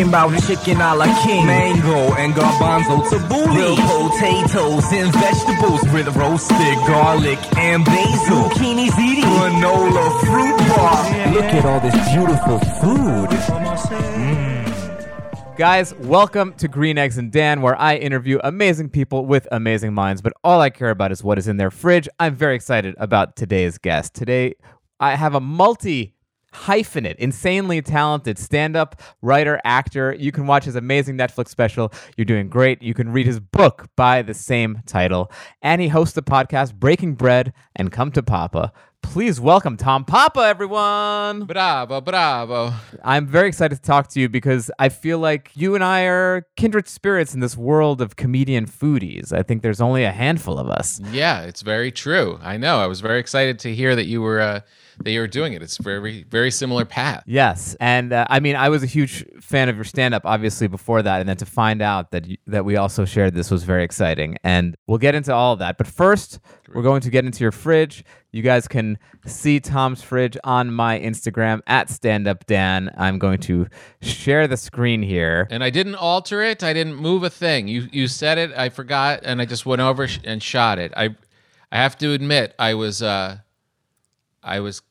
[0.00, 3.76] talking about chicken a la king, mango and garbanzo tabbouleh, real
[4.08, 11.32] potatoes and vegetables with roasted garlic and basil, zucchini ziti, granola fruit bar.
[11.32, 13.28] Look at all this beautiful food.
[14.20, 15.56] Mm.
[15.58, 20.22] Guys, welcome to Green Eggs and Dan, where I interview amazing people with amazing minds,
[20.22, 22.08] but all I care about is what is in their fridge.
[22.18, 24.14] I'm very excited about today's guest.
[24.14, 24.54] Today,
[24.98, 26.14] I have a multi
[26.52, 30.14] hyphenate, insanely talented stand up writer, actor.
[30.18, 31.92] You can watch his amazing Netflix special.
[32.16, 32.82] You're doing great.
[32.82, 35.30] You can read his book by the same title.
[35.62, 38.72] And he hosts the podcast Breaking Bread and Come to Papa.
[39.02, 41.44] Please welcome Tom Papa, everyone.
[41.44, 42.72] Bravo, bravo.
[43.02, 46.46] I'm very excited to talk to you because I feel like you and I are
[46.56, 49.32] kindred spirits in this world of comedian foodies.
[49.32, 51.00] I think there's only a handful of us.
[51.10, 52.38] Yeah, it's very true.
[52.40, 52.78] I know.
[52.78, 54.60] I was very excited to hear that you were uh,
[55.02, 55.62] that you were doing it.
[55.62, 57.24] It's very very similar path.
[57.26, 61.02] Yes, and uh, I mean, I was a huge fan of your stand-up, obviously before
[61.02, 63.82] that, and then to find out that you, that we also shared this was very
[63.82, 64.36] exciting.
[64.44, 66.38] And we'll get into all of that, but first,
[66.72, 68.04] we're going to get into your fridge.
[68.32, 72.94] You guys can see Tom's fridge on my Instagram at StandUpDan.
[72.96, 73.66] I'm going to
[74.00, 75.48] share the screen here.
[75.50, 76.62] And I didn't alter it.
[76.62, 77.66] I didn't move a thing.
[77.68, 78.52] You you said it.
[78.56, 80.92] I forgot, and I just went over sh- and shot it.
[80.96, 81.16] I
[81.72, 83.38] I have to admit, I was uh,
[84.42, 84.82] I was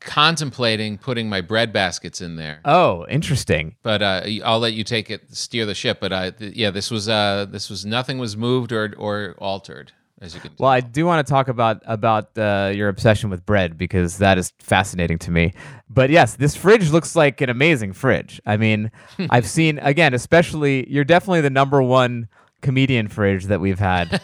[0.00, 2.60] contemplating putting my bread baskets in there.
[2.64, 3.76] Oh, interesting.
[3.82, 5.98] but uh, I'll let you take it, steer the ship.
[6.00, 9.92] But uh, th- yeah, this was uh, this was nothing was moved or or altered,
[10.20, 10.52] as you can.
[10.58, 14.38] Well, I do want to talk about about uh, your obsession with bread because that
[14.38, 15.52] is fascinating to me.
[15.88, 18.40] But yes, this fridge looks like an amazing fridge.
[18.46, 18.90] I mean,
[19.30, 22.28] I've seen again, especially you're definitely the number one
[22.60, 24.10] comedian fridge that we've had.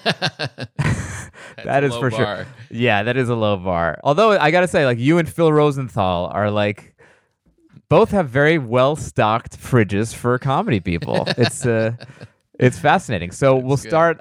[1.65, 2.37] that is for bar.
[2.37, 2.47] sure.
[2.71, 3.99] Yeah, that is a low bar.
[4.05, 6.95] Although I gotta say, like you and Phil Rosenthal are like
[7.89, 11.25] both have very well stocked fridges for comedy people.
[11.39, 11.93] it's uh,
[12.59, 13.31] it's fascinating.
[13.31, 13.89] So we'll good.
[13.89, 14.21] start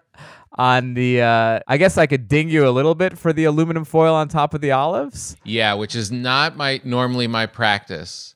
[0.56, 1.22] on the.
[1.22, 4.28] Uh, I guess I could ding you a little bit for the aluminum foil on
[4.28, 5.36] top of the olives.
[5.44, 8.36] Yeah, which is not my normally my practice.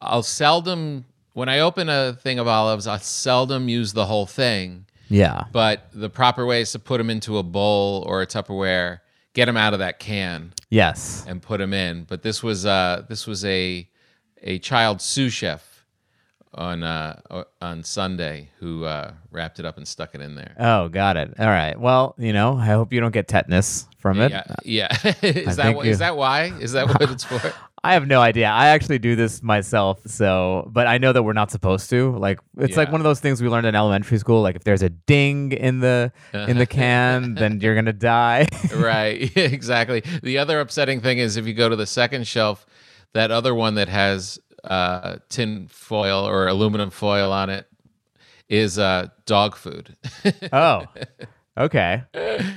[0.00, 4.86] I'll seldom when I open a thing of olives, I seldom use the whole thing.
[5.08, 5.44] Yeah.
[5.52, 9.00] But the proper way is to put them into a bowl or a Tupperware,
[9.34, 11.24] get them out of that can, Yes.
[11.28, 12.04] and put them in.
[12.04, 13.88] But this was uh, this was a
[14.42, 15.75] a child sous chef
[16.54, 17.20] on uh,
[17.60, 20.54] on Sunday who uh, wrapped it up and stuck it in there.
[20.58, 21.34] Oh, got it.
[21.38, 21.78] All right.
[21.78, 24.30] Well, you know, I hope you don't get tetanus from it.
[24.30, 24.88] Yeah, yeah.
[25.22, 26.44] is that wh- you- is that why?
[26.60, 27.52] Is that what it's for?
[27.84, 28.48] I have no idea.
[28.48, 32.16] I actually do this myself, so but I know that we're not supposed to.
[32.16, 34.42] Like it's like one of those things we learned in elementary school.
[34.42, 38.48] Like if there's a ding in the in the can, then you're gonna die.
[38.74, 42.66] right exactly the other upsetting thing is if you go to the second shelf
[43.12, 47.66] that other one that has uh, tin foil or aluminum foil on it
[48.48, 49.96] is uh, dog food
[50.52, 50.84] oh,
[51.58, 52.02] okay.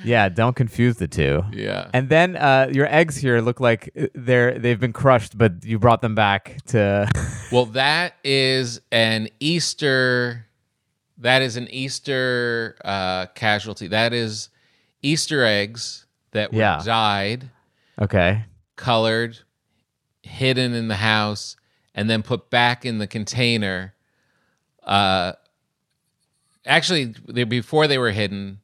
[0.03, 1.43] Yeah, don't confuse the two.
[1.51, 5.79] yeah And then uh, your eggs here look like they're they've been crushed, but you
[5.79, 7.07] brought them back to.
[7.51, 10.45] well that is an easter
[11.17, 14.49] that is an easter uh, casualty that is
[15.01, 16.81] easter eggs that were Yeah.
[16.85, 17.49] dyed
[17.99, 18.45] okay.
[18.75, 19.39] colored,
[20.21, 21.55] hidden in the house,
[21.99, 23.93] and then put back in the container.
[24.83, 25.33] Uh,
[26.65, 28.61] actually, they, before they were hidden,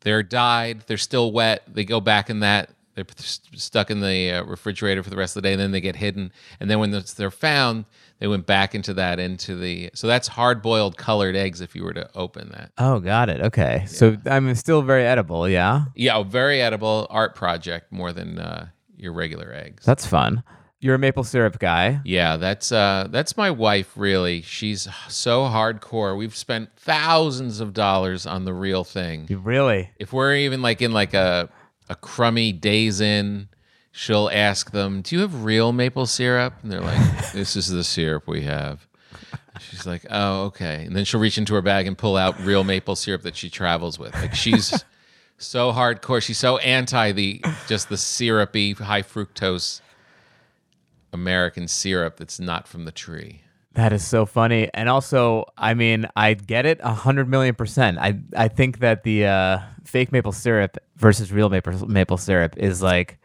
[0.00, 0.84] they're dyed.
[0.86, 1.62] They're still wet.
[1.68, 2.70] They go back in that.
[2.94, 5.70] They're p- stuck in the uh, refrigerator for the rest of the day, and then
[5.70, 6.32] they get hidden.
[6.60, 7.84] And then when they're found,
[8.20, 9.90] they went back into that into the.
[9.94, 11.60] So that's hard boiled colored eggs.
[11.60, 13.42] If you were to open that, Oh, got it.
[13.42, 13.84] Okay.
[13.86, 15.46] So I'm still very edible.
[15.48, 15.84] Yeah.
[15.94, 19.84] yeah, very edible art project more than uh, your regular eggs.
[19.84, 20.42] That's fun.
[20.82, 22.00] You're a maple syrup guy.
[22.04, 24.42] Yeah, that's uh that's my wife really.
[24.42, 26.18] She's so hardcore.
[26.18, 29.28] We've spent thousands of dollars on the real thing.
[29.30, 29.90] Really?
[30.00, 31.48] If we're even like in like a
[31.88, 33.48] a crummy Days Inn,
[33.92, 37.84] she'll ask them, "Do you have real maple syrup?" And they're like, "This is the
[37.84, 38.88] syrup we have."
[39.60, 42.64] She's like, "Oh, okay." And then she'll reach into her bag and pull out real
[42.64, 44.14] maple syrup that she travels with.
[44.14, 44.84] Like she's
[45.38, 46.20] so hardcore.
[46.20, 49.80] She's so anti the just the syrupy high fructose
[51.12, 53.42] American syrup that's not from the tree.
[53.74, 54.68] That is so funny.
[54.74, 57.98] And also, I mean, I get it a hundred million percent.
[57.98, 62.82] I I think that the uh, fake maple syrup versus real maple maple syrup is
[62.82, 63.18] like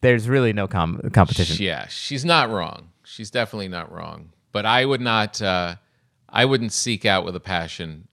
[0.00, 1.56] there's really no com- competition.
[1.60, 2.90] Yeah, she's not wrong.
[3.04, 4.30] She's definitely not wrong.
[4.50, 5.40] But I would not.
[5.40, 5.76] Uh,
[6.28, 8.08] I wouldn't seek out with a passion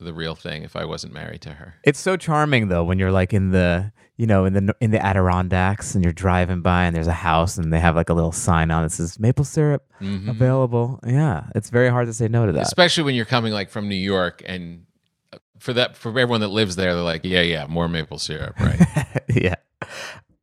[0.00, 1.74] the real thing if I wasn't married to her.
[1.84, 5.02] It's so charming though when you're like in the you know in the in the
[5.04, 8.32] Adirondacks and you're driving by and there's a house and they have like a little
[8.32, 10.28] sign on that says maple syrup Mm-hmm.
[10.28, 11.00] available.
[11.04, 12.62] Yeah, it's very hard to say no to that.
[12.66, 14.84] Especially when you're coming like from New York and
[15.32, 18.54] uh, for that for everyone that lives there, they're like, yeah, yeah, more maple syrup,
[18.60, 18.80] right?
[19.28, 19.56] yeah.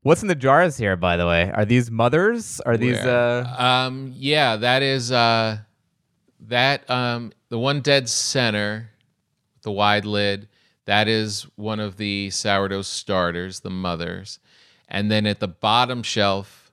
[0.01, 1.49] What's in the jars here, by the way?
[1.51, 2.59] Are these mothers?
[2.61, 3.45] Are these Where?
[3.47, 5.57] uh um, yeah, that is uh,
[6.41, 8.89] that um, the one dead center,
[9.63, 10.47] the wide lid.
[10.85, 14.39] That is one of the sourdough starters, the mothers,
[14.87, 16.71] and then at the bottom shelf,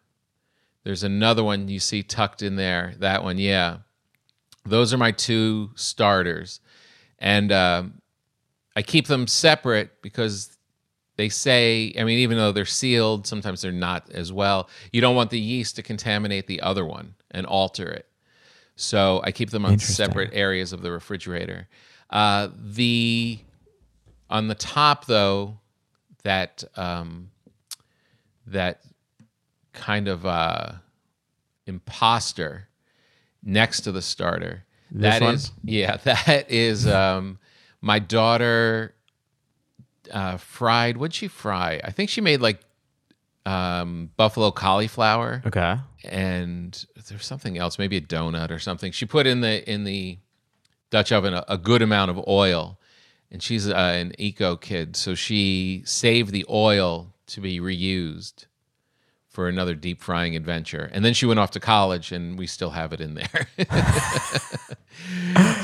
[0.85, 2.95] there's another one you see tucked in there.
[2.99, 3.79] That one, yeah,
[4.67, 6.61] those are my two starters,
[7.19, 8.03] and um,
[8.77, 10.59] I keep them separate because
[11.17, 14.69] they say, I mean, even though they're sealed, sometimes they're not as well.
[14.93, 18.07] You don't want the yeast to contaminate the other one and alter it.
[18.77, 21.69] So I keep them on separate areas of the refrigerator.
[22.11, 23.39] Uh, the
[24.33, 25.59] on the top though,
[26.25, 27.31] that um,
[28.47, 28.81] that
[29.73, 30.73] kind of uh,
[31.67, 32.69] imposter
[33.43, 34.65] next to the starter.
[34.91, 35.35] This That one?
[35.35, 37.39] is- yeah, that is um,
[37.81, 38.95] my daughter
[40.11, 40.97] uh, fried.
[40.97, 41.81] What'd she fry?
[41.83, 42.61] I think she made like
[43.45, 45.77] um, buffalo cauliflower okay?
[46.05, 48.93] and there's something else, maybe a donut or something.
[48.93, 50.19] She put in the in the
[50.91, 52.79] Dutch oven a, a good amount of oil,
[53.33, 58.45] and she's uh, an eco kid, so she saved the oil to be reused
[59.29, 60.91] for another deep frying adventure.
[60.93, 63.49] And then she went off to college, and we still have it in there.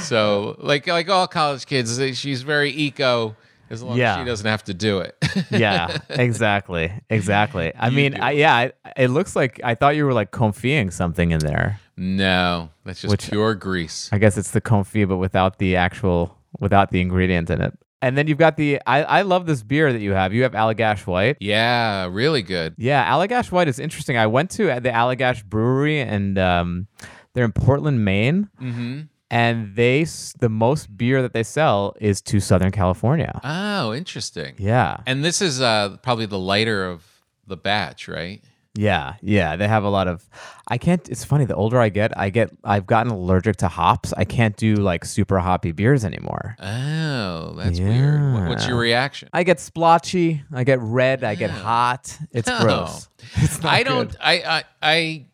[0.01, 3.37] so, like like all college kids, she's very eco.
[3.71, 4.15] As long Yeah.
[4.15, 5.15] as she doesn't have to do it.
[5.51, 7.71] Yeah, exactly, exactly.
[7.79, 11.33] I mean, I, yeah, I, it looks like I thought you were like confying something
[11.33, 11.79] in there.
[11.99, 14.09] no, that's just Which- pure grease.
[14.11, 17.79] I guess it's the confit, but without the actual, without the ingredient in it.
[18.01, 18.81] And then you've got the.
[18.87, 20.33] I, I love this beer that you have.
[20.33, 21.37] You have Allagash White.
[21.41, 22.75] Yeah, really good.
[22.79, 24.17] Yeah, Allagash White is interesting.
[24.17, 26.87] I went to at the Allagash Brewery, and um,
[27.35, 28.51] they're in Portland, Maine.
[28.63, 29.01] Mm-hmm.
[29.31, 30.07] And they
[30.39, 33.41] the most beer that they sell is to Southern California.
[33.45, 34.55] Oh, interesting.
[34.59, 37.05] Yeah, And this is uh, probably the lighter of
[37.47, 38.43] the batch, right?
[38.79, 39.57] Yeah, yeah.
[39.57, 40.25] They have a lot of.
[40.69, 41.09] I can't.
[41.09, 41.45] It's funny.
[41.47, 42.51] The older I get, I get.
[42.63, 44.13] I've gotten allergic to hops.
[44.17, 46.55] I can't do like super hoppy beers anymore.
[46.61, 48.35] Oh, that's weird.
[48.35, 49.29] What- What's your reaction?
[49.33, 50.43] I get splotchy.
[50.53, 51.25] I get red.
[51.25, 52.17] I get hot.
[52.31, 52.63] It's Oh.
[52.63, 53.09] gross.
[53.37, 54.15] It's not I don't.
[54.21, 55.27] I, I I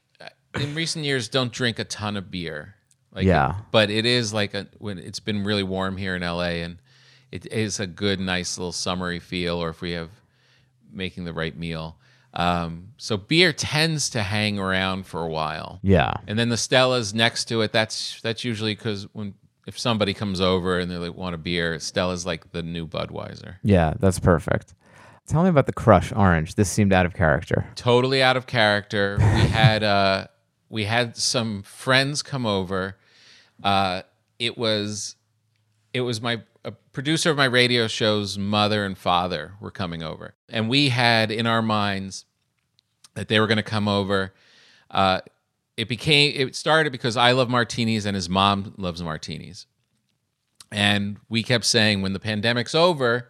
[0.61, 2.75] in recent years don't drink a ton of beer.
[3.13, 3.57] Like Yeah.
[3.71, 6.79] but it is like a when it's been really warm here in LA, and
[7.31, 9.63] it is a good, nice little summery feel.
[9.63, 10.09] Or if we have
[10.93, 11.97] making the right meal,
[12.35, 15.79] um, so beer tends to hang around for a while.
[15.83, 16.15] Yeah.
[16.27, 17.73] And then the Stella's next to it.
[17.73, 19.35] That's that's usually because when
[19.67, 23.57] if somebody comes over and they like want a beer, Stella's like the new Budweiser.
[23.63, 23.95] Yeah.
[23.99, 24.75] That's perfect.
[25.27, 26.57] Tell me about the Crush Orange.
[26.57, 27.67] This seemed out of character.
[27.77, 29.17] Totally out of character.
[29.19, 30.27] We had uh
[30.69, 32.97] we had some friends come over.
[33.63, 34.03] Uh
[34.41, 35.15] it was
[35.93, 40.35] it was my a producer of my radio show's mother and father were coming over.
[40.49, 42.25] And we had in our minds
[43.15, 44.33] that they were going to come over.
[44.91, 45.21] Uh,
[45.77, 49.67] it became it started because I love martinis and his mom loves martinis.
[50.71, 53.29] And we kept saying when the pandemic's over,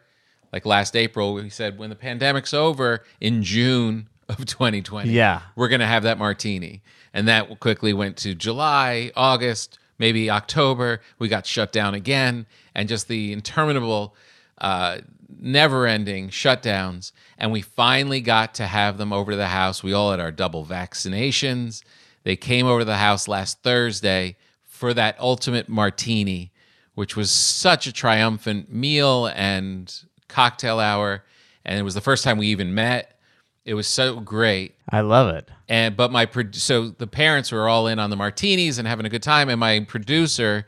[0.52, 5.40] like last April, we said when the pandemic's over in June of 2020, Yeah.
[5.56, 6.82] we're going to have that martini.
[7.12, 11.00] And that quickly went to July, August, maybe October.
[11.18, 12.46] We got shut down again.
[12.74, 14.14] And just the interminable,
[14.58, 14.98] uh,
[15.40, 17.12] never ending shutdowns.
[17.38, 19.82] And we finally got to have them over to the house.
[19.82, 21.82] We all had our double vaccinations.
[22.22, 26.52] They came over to the house last Thursday for that ultimate martini,
[26.94, 29.92] which was such a triumphant meal and
[30.28, 31.24] cocktail hour.
[31.64, 33.18] And it was the first time we even met.
[33.64, 35.48] It was so great I love it.
[35.68, 39.06] And but my pro- so the parents were all in on the martinis and having
[39.06, 39.48] a good time.
[39.48, 40.66] And my producer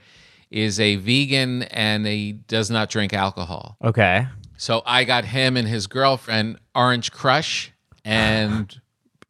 [0.51, 3.77] is a vegan and he does not drink alcohol.
[3.83, 4.27] Okay.
[4.57, 7.73] so i got him and his girlfriend orange crush
[8.05, 8.81] and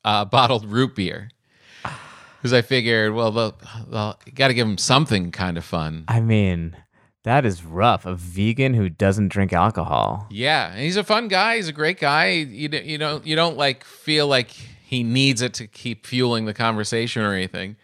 [0.04, 1.30] uh, bottled root beer.
[1.82, 3.58] Because i figured well they'll,
[3.88, 6.04] they'll got to give them something kind of fun.
[6.06, 6.76] I mean,
[7.24, 8.06] that is rough.
[8.06, 10.28] A vegan who doesn't drink alcohol.
[10.30, 10.70] yeah.
[10.70, 11.56] And he's a fun guy.
[11.56, 12.28] He's a great guy.
[12.28, 14.50] You, you don't you don't like feel like
[14.96, 17.76] he needs it to keep fueling the conversation or anything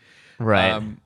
[0.43, 0.71] Right.
[0.71, 1.01] Um,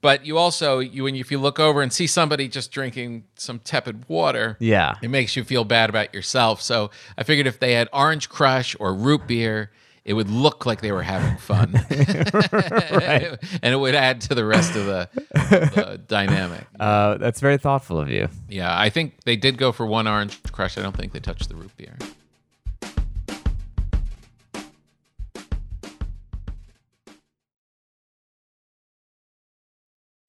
[0.00, 3.24] but you also you when you, if you look over and see somebody just drinking
[3.36, 4.96] some tepid water, yeah.
[5.02, 6.60] it makes you feel bad about yourself.
[6.60, 9.70] So I figured if they had orange crush or root beer,
[10.04, 14.76] it would look like they were having fun, and it would add to the rest
[14.76, 16.66] of the, the dynamic.
[16.78, 18.28] Uh, that's very thoughtful of you.
[18.46, 20.76] Yeah, I think they did go for one orange crush.
[20.76, 21.96] I don't think they touched the root beer.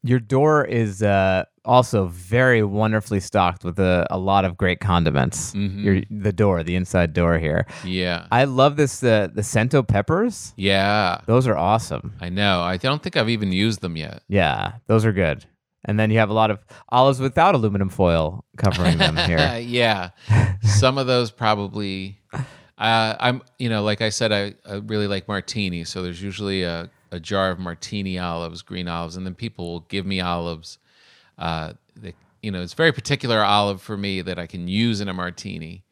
[0.07, 5.53] Your door is uh, also very wonderfully stocked with a, a lot of great condiments.
[5.53, 5.83] Mhm.
[5.83, 7.65] Your the door, the inside door here.
[7.83, 10.53] Yeah, I love this uh, the Cento peppers.
[10.57, 12.13] yeah, Those are awesome.
[12.21, 12.61] I know.
[12.61, 14.21] I don't think I've even used them yet.
[14.29, 15.45] Yeah, those are good.
[15.87, 16.59] And then you have a lot of
[16.89, 19.57] olives without aluminum foil covering them here.
[19.63, 20.09] yeah,
[20.61, 22.19] some of those probably.
[22.77, 25.83] Uh, I'm, you know, like I said, I, I really like martini.
[25.85, 29.79] So there's usually a, a jar of martini olives, green olives, and then people will
[29.81, 30.77] give me olives.
[31.37, 31.73] Uh,
[32.41, 35.83] you know, it's very particular olive for me that I can use in a martini.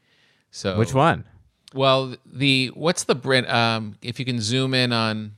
[0.52, 1.26] So Which one?
[1.74, 3.48] Well, the what's the brand?
[3.48, 5.34] Um, if you can zoom in on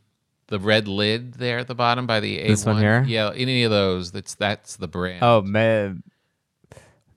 [0.48, 2.48] the red lid there at the bottom by the A1.
[2.48, 3.04] This one here?
[3.08, 4.12] Yeah, any of those.
[4.12, 5.24] That's that's the brand.
[5.24, 5.94] Oh, me,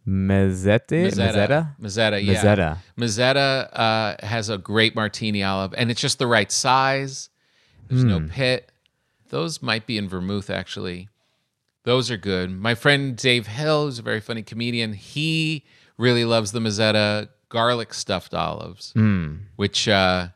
[0.07, 0.87] mezzette?
[0.88, 1.75] Mezzetta.
[1.81, 2.35] Mezzetta, yeah.
[2.35, 2.79] Mezzetta.
[2.97, 7.29] Mezzetta uh, has a great martini olive, and it's just the right size.
[7.88, 8.28] There's no Hmm.
[8.28, 8.71] pit.
[9.30, 11.09] Those might be in vermouth, actually.
[11.85, 12.50] Those are good.
[12.50, 15.64] My friend Dave Hill, who's a very funny comedian, he
[15.97, 19.37] really loves the Mezzetta garlic stuffed olives, Hmm.
[19.57, 20.28] which, uh,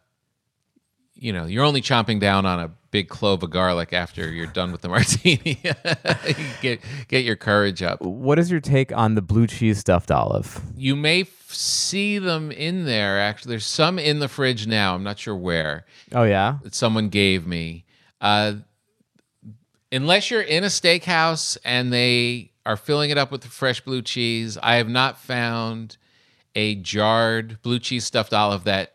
[1.15, 4.73] you know, you're only chomping down on a big clove of garlic after you're done
[4.73, 5.61] with the martini.
[6.63, 8.01] get get your courage up.
[8.03, 10.61] What is your take on the blue cheese stuffed olive?
[10.77, 11.23] You may
[11.55, 13.21] see them in there.
[13.21, 14.95] Actually, there's some in the fridge now.
[14.95, 17.85] I'm not sure where Oh yeah, that someone gave me.
[18.21, 18.55] Uh,
[19.91, 24.03] unless you're in a steakhouse and they are filling it up with the fresh blue
[24.03, 25.97] cheese, I have not found
[26.55, 28.95] a jarred blue cheese stuffed olive that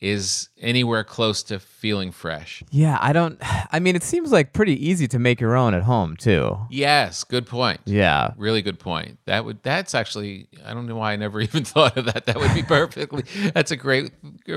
[0.00, 2.62] is anywhere close to feeling fresh.
[2.70, 2.96] yeah.
[3.00, 3.38] I don't.
[3.72, 6.58] I mean, it seems like pretty easy to make your own at home too.
[6.70, 7.80] Yes, good point.
[7.84, 8.30] Yeah.
[8.36, 9.18] Really good point.
[9.26, 12.26] That would that's actually I don't know why I never even thought of that.
[12.26, 13.24] That would be perfectly.
[13.54, 14.12] that's a great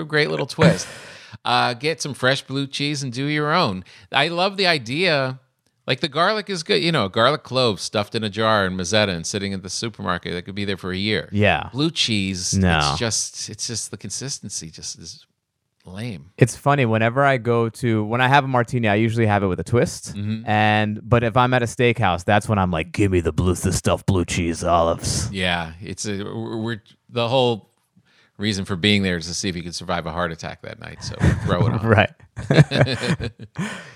[0.07, 0.87] great little twist.
[1.43, 3.83] Uh, get some fresh blue cheese and do your own.
[4.11, 5.39] I love the idea.
[5.87, 9.09] Like the garlic is good, you know, garlic clove stuffed in a jar in Mezzetta
[9.09, 11.27] and sitting at the supermarket that could be there for a year.
[11.31, 11.69] Yeah.
[11.73, 12.77] Blue cheese, No.
[12.77, 15.25] it's just it's just the consistency just is
[15.85, 16.31] lame.
[16.37, 19.47] It's funny whenever I go to when I have a martini, I usually have it
[19.47, 20.15] with a twist.
[20.15, 20.47] Mm-hmm.
[20.47, 23.55] And but if I'm at a steakhouse, that's when I'm like, give me the blue
[23.55, 25.31] the stuffed blue cheese olives.
[25.31, 27.69] Yeah, it's a we're the whole
[28.37, 30.79] reason for being there is to see if you could survive a heart attack that
[30.79, 31.03] night.
[31.03, 31.85] So throw it on.
[31.85, 32.11] Right.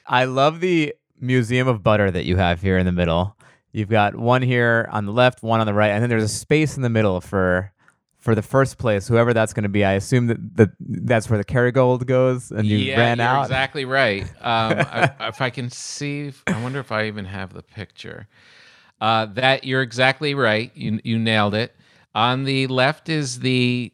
[0.07, 3.35] I love the museum of butter that you have here in the middle.
[3.71, 6.27] You've got one here on the left, one on the right, and then there's a
[6.27, 7.71] space in the middle for
[8.27, 9.85] for the first place, whoever that's going to be.
[9.85, 13.43] I assume that, that that's where the Kerrygold goes, and you yeah, ran you're out.
[13.43, 14.23] exactly right.
[14.23, 18.27] Um, I, if I can see, I wonder if I even have the picture.
[18.99, 20.73] Uh, that you're exactly right.
[20.75, 21.73] You you nailed it.
[22.13, 23.93] On the left is the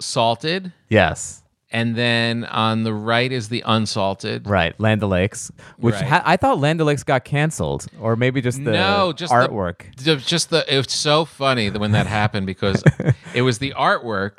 [0.00, 1.42] salted, Yes,
[1.76, 4.46] and then on the right is the unsalted.
[4.48, 4.78] right.
[4.80, 6.04] Land O'Lakes, which Right.
[6.04, 9.94] ha- I thought Land O'Lakes got canceled, or maybe just the no, just artwork.
[10.02, 12.82] the- just the it was so funny that when that happened because
[13.34, 14.38] it was the artwork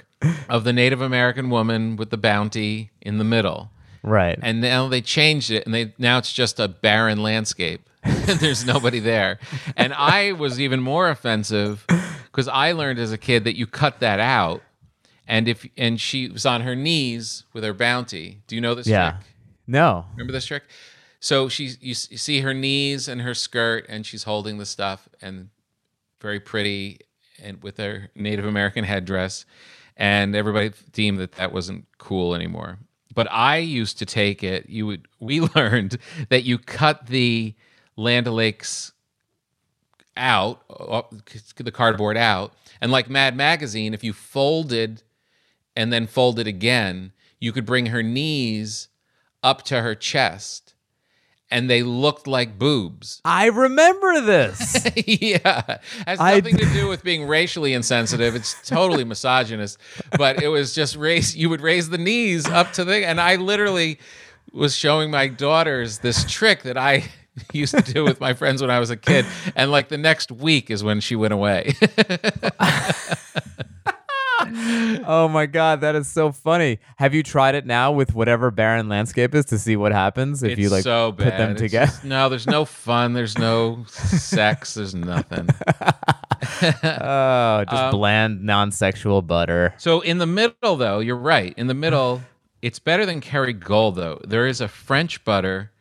[0.49, 3.69] of the Native American woman with the bounty in the middle.
[4.03, 4.39] right.
[4.41, 8.63] and now they changed it and they now it's just a barren landscape and there's
[8.65, 9.37] nobody there
[9.75, 11.83] and i was even more offensive
[12.31, 14.61] because i learned as a kid that you cut that out
[15.27, 18.41] and if and she was on her knees with her bounty.
[18.47, 19.11] Do you know this yeah.
[19.11, 19.21] trick?
[19.67, 20.05] No.
[20.13, 20.63] remember this trick?
[21.19, 25.09] So she's you, you see her knees and her skirt and she's holding the stuff
[25.21, 25.49] and
[26.21, 27.01] very pretty
[27.43, 29.45] and with her native american headdress.
[29.97, 32.79] And everybody deemed that that wasn't cool anymore.
[33.13, 35.97] But i used to take it you would we learned
[36.29, 37.53] that you cut the
[37.97, 38.93] land o'lakes
[40.15, 41.01] out uh,
[41.57, 42.53] the cardboard out.
[42.79, 45.03] And like mad magazine if you folded
[45.77, 47.13] and then folded again.
[47.39, 48.89] You could bring her knees
[49.43, 50.73] up to her chest
[51.49, 53.21] and they looked like boobs.
[53.25, 54.85] I remember this.
[55.05, 55.77] yeah.
[56.05, 58.35] Has nothing d- to do with being racially insensitive.
[58.35, 59.77] It's totally misogynist.
[60.17, 63.35] But it was just raise you would raise the knees up to the and i
[63.35, 63.99] literally
[64.51, 67.03] was showing my daughters this trick that i
[67.53, 69.25] used to do with my friends when i was a kid.
[69.55, 71.75] And like the next week is when she went away
[75.07, 76.79] oh my god, that is so funny.
[76.97, 80.51] Have you tried it now with whatever barren landscape is to see what happens if
[80.53, 81.85] it's you like so put them It's together?
[81.87, 85.47] just- no there's no fun there's no sex there's nothing
[86.41, 89.73] oh, just Um, bland, non-sexual butter.
[89.77, 91.53] So in the middle, though, you're right.
[91.57, 92.21] In the middle,
[92.61, 94.19] It's better than Kerrygold though.
[94.27, 95.71] There is a French butter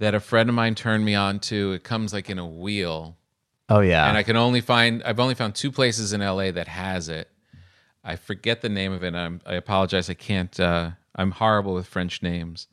[0.00, 1.72] that a friend of mine turned me on to.
[1.72, 3.16] It comes like in a wheel,
[3.68, 4.08] Oh yeah.
[4.08, 7.28] and I can only find I've only found two places in LA that has it.
[8.04, 9.14] I forget the name of it.
[9.14, 10.08] I'm, I apologize.
[10.08, 10.58] I can't.
[10.58, 12.68] Uh, I'm horrible with French names,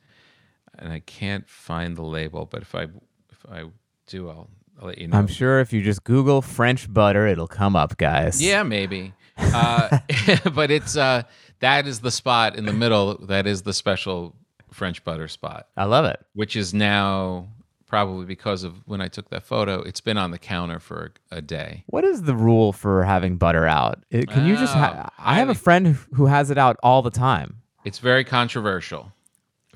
[0.78, 2.46] and I can't find the label.
[2.46, 2.82] But if I
[3.30, 3.64] if I
[4.06, 4.48] do, I'll,
[4.80, 5.18] I'll let you know.
[5.18, 8.40] I'm sure if you just Google French butter, it'll come up, guys.
[8.42, 9.12] Yeah, maybe.
[9.36, 9.98] Uh,
[10.54, 11.24] but it's uh,
[11.60, 13.18] that is the spot in the middle.
[13.26, 14.34] That is the special
[14.72, 16.18] French butter spot, I love it.
[16.34, 17.48] which is now
[17.86, 19.80] probably because of when I took that photo.
[19.82, 21.84] It's been on the counter for a day.
[21.86, 24.02] What is the rule for having butter out?
[24.10, 24.74] It- can you just?
[24.74, 27.56] Ha- Oh, I have a friend who- who has it out all the time.
[27.84, 29.12] It's very controversial,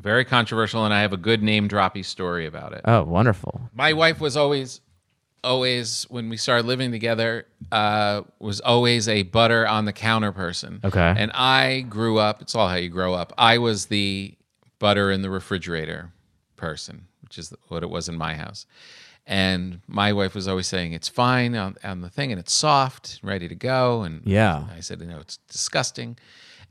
[0.00, 2.80] very controversial, and I have a good name droppy story about it.
[2.84, 3.60] Oh, wonderful.
[3.74, 4.80] my wife was always
[5.42, 10.80] always when we started living together uh was always a butter on the counter person
[10.84, 11.14] Okay.
[11.16, 14.34] and i grew up it's all how you grow up i was the
[14.78, 16.12] butter in the refrigerator
[16.56, 18.66] person which is what it was in my house.
[19.24, 23.20] And my wife was always saying it's fine on, on the thing and it's soft
[23.22, 24.02] ready to go.
[24.02, 24.64] And Yeah.
[24.76, 26.16] i said you know it's disgusting.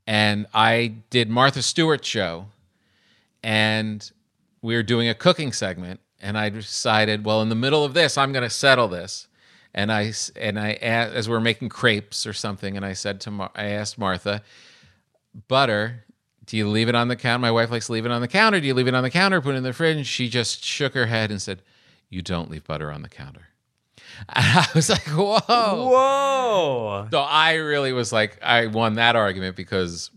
[0.06, 2.48] And i did martha stewart's show
[3.42, 4.12] and
[4.62, 8.18] we were doing a cooking segment and i decided well in the middle of this
[8.18, 9.28] i'm going to settle this.
[9.74, 13.32] And I and i as we are making crepes or something and i said to
[13.32, 14.42] Mar- i asked martha
[15.48, 16.04] butter
[16.50, 18.27] do you leave it on the counter my wife likes to leave it on the
[18.27, 20.63] counter do you leave it on the counter put it in the fridge she just
[20.63, 21.62] shook her head and said
[22.10, 23.48] you don't leave butter on the counter
[24.29, 27.08] and i was like whoa Whoa.
[27.12, 30.12] so I really was like, I won that argument because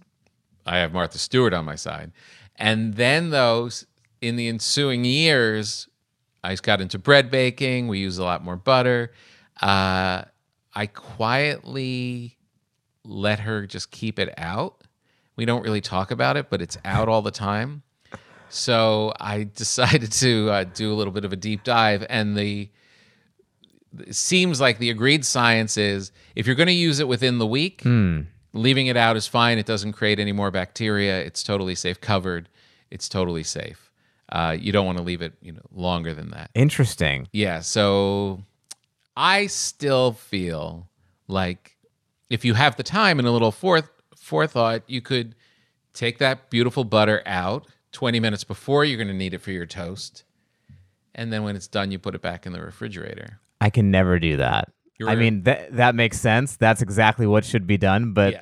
[0.67, 2.13] I have Martha Stewart on my side.
[2.57, 3.69] And then, though,
[4.21, 5.89] in the ensuing years,
[6.43, 7.89] I got into bread baking.
[7.89, 9.13] We use a lot more butter.
[9.61, 10.23] Uh,
[10.75, 12.39] I quietly
[13.05, 14.82] let her just keep it out.
[15.37, 17.83] We don't really talk about it, but it's out all the time.
[18.49, 22.71] So I decided to uh, do a little bit of a deep dive, and the
[24.07, 27.47] it seems like the agreed science is if you're going to use it within the
[27.47, 27.83] week,
[28.55, 29.59] leaving it out is fine.
[29.59, 31.21] It doesn't create any more bacteria.
[31.21, 32.49] It's totally safe, covered.
[32.91, 33.91] It's totally safe.
[34.31, 36.51] Uh, you don't want to leave it, you know, longer than that.
[36.55, 37.29] Interesting.
[37.33, 37.61] Yeah.
[37.61, 38.43] So
[39.15, 40.89] I still feel
[41.29, 41.77] like
[42.31, 43.91] if you have the time and a little forth
[44.23, 45.35] forethought, you could
[45.93, 49.67] take that beautiful butter out 20 minutes before you're going to need it for your
[49.67, 50.25] toast.
[51.15, 53.41] And then when it's done, you put it back in the refrigerator.
[53.61, 54.71] I can never do that.
[54.99, 56.57] You're I mean, that that makes sense.
[56.57, 58.13] That's exactly what should be done.
[58.13, 58.37] But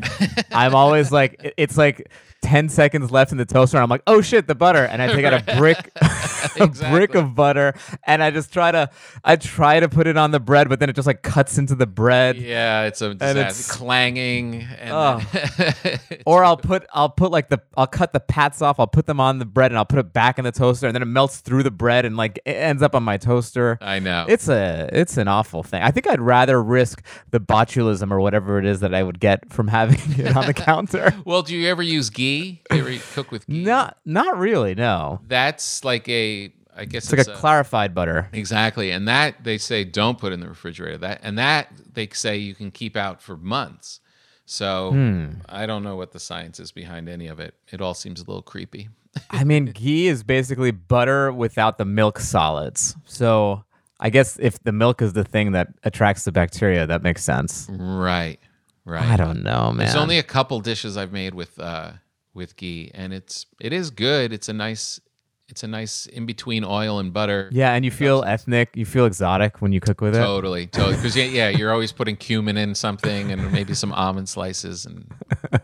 [0.52, 2.10] I'm always like, it's like
[2.42, 3.76] 10 seconds left in the toaster.
[3.76, 4.84] And I'm like, oh shit, the butter.
[4.84, 5.90] And I take out a brick,
[6.60, 7.74] a brick of butter,
[8.04, 8.90] and I just try to,
[9.24, 11.74] I try to put it on the bread, but then it just like cuts into
[11.74, 12.36] the bread.
[12.36, 13.78] Yeah, it's a and it's- disaster.
[13.78, 14.62] clanging.
[14.62, 15.20] And Oh.
[16.26, 18.78] Or I'll put, I'll put like the, I'll cut the pats off.
[18.80, 20.94] I'll put them on the bread, and I'll put it back in the toaster, and
[20.94, 23.78] then it melts through the bread, and like it ends up on my toaster.
[23.80, 24.26] I know.
[24.28, 25.82] It's a it's an awful thing.
[25.82, 29.50] I think I'd rather risk the botulism or whatever it is that I would get
[29.52, 31.14] from having it on the counter.
[31.24, 32.29] well, do you ever use ghee?
[32.70, 33.64] Do you ever cook with ghee?
[33.64, 34.74] Not not really.
[34.74, 38.28] No, That's like a, I guess it's like a clarified butter.
[38.32, 40.98] Exactly, and that they say don't put in the refrigerator.
[40.98, 44.00] That and that they say you can keep out for months.
[44.46, 45.26] So Hmm.
[45.48, 47.54] I don't know what the science is behind any of it.
[47.70, 48.88] It all seems a little creepy.
[49.30, 52.96] I mean, ghee is basically butter without the milk solids.
[53.06, 53.64] So
[54.00, 57.68] I guess if the milk is the thing that attracts the bacteria, that makes sense.
[57.70, 58.38] Right,
[58.84, 59.04] right.
[59.04, 59.78] I don't know, man.
[59.78, 61.92] There's only a couple dishes I've made with uh,
[62.34, 64.32] with ghee, and it's it is good.
[64.32, 65.00] It's a nice
[65.48, 67.48] it's a nice in between oil and butter.
[67.52, 68.70] yeah, and you feel ethnic.
[68.74, 70.18] You feel exotic when you cook with it.
[70.18, 70.96] Totally, totally.
[70.96, 75.10] Because yeah, yeah, you're always putting cumin in something, and maybe some almond slices, and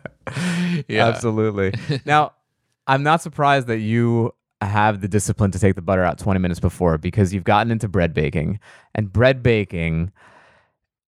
[0.88, 1.72] yeah, Absolutely.
[2.04, 2.32] now,
[2.86, 6.60] I'm not surprised that you have the discipline to take the butter out 20 minutes
[6.60, 8.58] before because you've gotten into bread baking.
[8.94, 10.12] And bread baking,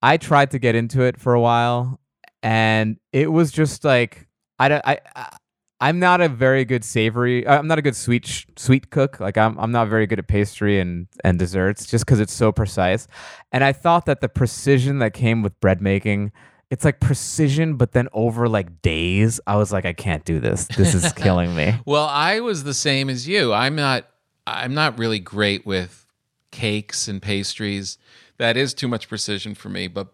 [0.02, 1.98] I tried to get into it for a while
[2.42, 5.36] and it was just like I don't I, I
[5.80, 7.46] I'm not a very good savory.
[7.46, 9.20] Uh, I'm not a good sweet sh- sweet cook.
[9.20, 12.50] Like I'm I'm not very good at pastry and and desserts just cuz it's so
[12.50, 13.06] precise.
[13.52, 16.32] And I thought that the precision that came with bread making
[16.70, 20.66] it's like precision, but then over like days, I was like, I can't do this.
[20.66, 21.74] This is killing me.
[21.86, 23.52] Well, I was the same as you.
[23.52, 24.06] I'm not
[24.46, 26.06] I'm not really great with
[26.50, 27.98] cakes and pastries.
[28.38, 30.08] That is too much precision for me, but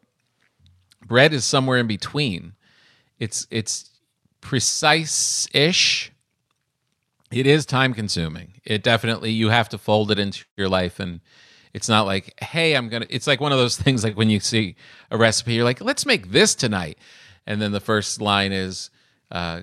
[1.06, 2.52] bread is somewhere in between.
[3.18, 3.90] It's it's
[4.44, 6.12] precise-ish.
[7.32, 8.60] It is time consuming.
[8.64, 11.20] It definitely you have to fold it into your life and
[11.72, 14.38] it's not like, hey, I'm gonna it's like one of those things like when you
[14.38, 14.76] see
[15.10, 16.98] a recipe, you're like, let's make this tonight.
[17.46, 18.90] And then the first line is
[19.32, 19.62] uh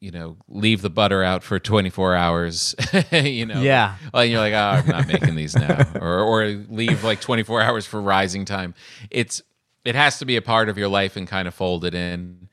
[0.00, 2.76] you know, leave the butter out for 24 hours,
[3.10, 3.60] you know.
[3.60, 3.96] Yeah.
[4.14, 7.62] Well, and you're like, oh, I'm not making these now, or or leave like 24
[7.62, 8.74] hours for rising time.
[9.10, 9.42] It's
[9.84, 12.47] it has to be a part of your life and kind of fold it in,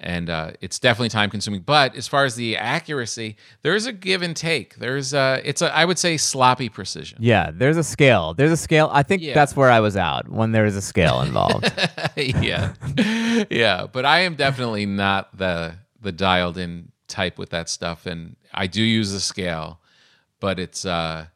[0.00, 1.60] and uh, it's definitely time consuming.
[1.60, 4.76] But as far as the accuracy, there's a give and take.
[4.76, 7.18] There's uh it's a I would say sloppy precision.
[7.20, 8.34] Yeah, there's a scale.
[8.34, 8.88] There's a scale.
[8.92, 9.34] I think Yeah.
[9.34, 11.70] that's where I was out when there is a scale involved.
[12.16, 12.74] yeah,
[13.50, 13.86] yeah.
[13.92, 18.66] But I am definitely not the the dialed in type with that stuff, and I
[18.66, 19.80] do use the scale,
[20.40, 21.26] but it's uh,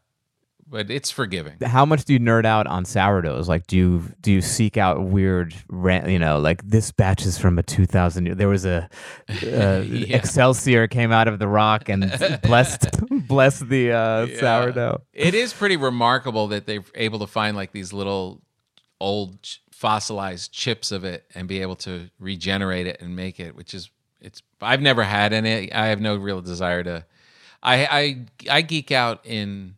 [0.75, 1.55] but it's forgiving.
[1.65, 3.49] How much do you nerd out on sourdoughs?
[3.49, 7.39] Like, do you do you seek out weird, ran- you know, like this batch is
[7.39, 8.37] from a 2000.
[8.37, 8.89] There was a
[9.31, 12.11] uh, Excelsior came out of the rock and
[12.43, 12.89] blessed
[13.29, 14.41] blessed the uh, Yeah.
[14.41, 15.03] sourdough.
[15.13, 18.43] It is pretty remarkable that they're able to find like these little
[19.01, 19.39] old
[19.71, 23.91] fossilized chips of it and be able to regenerate it and make it, which is
[24.21, 24.43] it's.
[24.61, 25.73] I've never had any.
[25.73, 27.05] I have no real desire to.
[27.63, 27.87] I
[28.51, 29.77] I I geek out in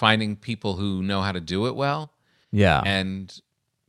[0.00, 2.10] finding people who know how to do it well
[2.50, 3.40] Yeah, and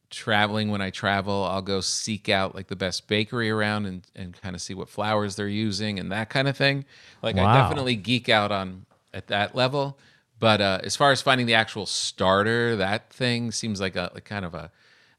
[0.09, 4.39] traveling when I travel, I'll go seek out like the best bakery around and, and
[4.41, 6.83] kind of see what flours they're using and that kind of thing.
[7.23, 9.97] Like I definitely geek out on at that level.
[10.37, 14.25] But uh, as far as finding the actual starter, that thing seems like a like
[14.25, 14.69] kind of a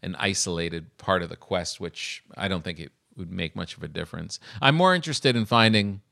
[0.03, 3.83] an isolated part of the quest, which I don't think it would make much of
[3.83, 4.41] a difference.
[4.61, 6.03] I'm more interested in finding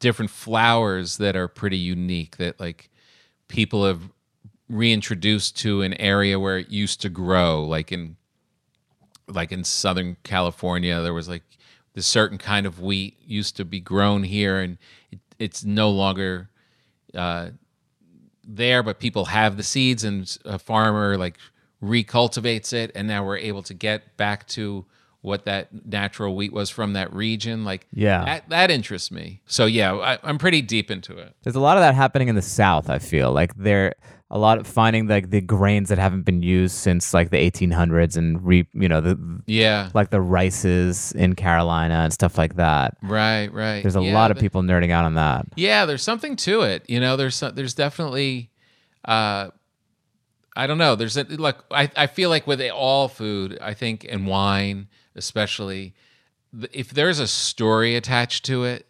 [0.00, 2.90] different flowers that are pretty unique that like
[3.48, 4.02] people have
[4.68, 8.16] reintroduced to an area where it used to grow like in
[9.26, 11.42] like in southern california there was like
[11.94, 14.76] this certain kind of wheat used to be grown here and
[15.10, 16.50] it, it's no longer
[17.14, 17.48] uh,
[18.44, 21.38] there but people have the seeds and a farmer like
[21.82, 24.84] recultivates it and now we're able to get back to
[25.28, 28.24] what that natural wheat was from that region like Yeah.
[28.24, 31.76] that, that interests me so yeah I, i'm pretty deep into it There's a lot
[31.76, 32.90] of that happening in the South.
[32.90, 33.94] I feel like there
[34.30, 38.16] a lot of finding like the grains that haven't been used since like the 1800s
[38.16, 42.96] and re you know the yeah like the rices in Carolina and stuff like that.
[43.02, 45.46] right right There's a Yeah, lot of people nerding out on that.
[45.56, 46.84] Yeah, there's something to it.
[46.88, 48.50] You know, there's some- there's definitely
[49.04, 49.48] uh
[50.56, 50.96] I don't know.
[50.96, 54.88] There's a like I, I feel like with all food, I think and wine
[55.18, 55.92] especially
[56.72, 58.86] if there's a story attached to it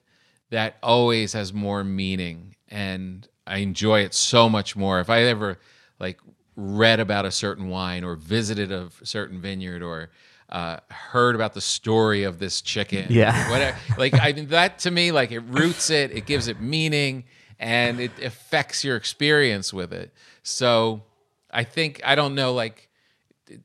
[0.50, 5.00] that always has more meaning and I enjoy it so much more.
[5.00, 5.58] If I ever
[5.98, 6.18] like
[6.54, 10.10] read about a certain wine or visited a certain vineyard or
[10.50, 13.50] uh, heard about the story of this chicken, Yeah.
[13.50, 13.76] whatever.
[13.96, 17.24] Like I mean that to me, like it roots it, it gives it meaning,
[17.58, 20.12] and it affects your experience with it.
[20.42, 21.02] So
[21.50, 22.87] I think I don't know, like.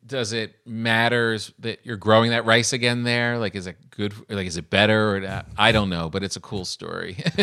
[0.06, 3.38] Does it matters that you're growing that rice again there?
[3.38, 4.14] Like, is it good?
[4.30, 5.48] Like, is it better or not?
[5.58, 7.18] I don't know, but it's a cool story.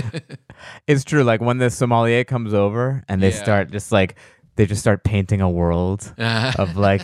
[0.86, 1.22] It's true.
[1.24, 3.42] Like when the sommelier comes over and they Yeah.
[3.42, 4.16] start just like
[4.60, 7.00] they just start painting a world of like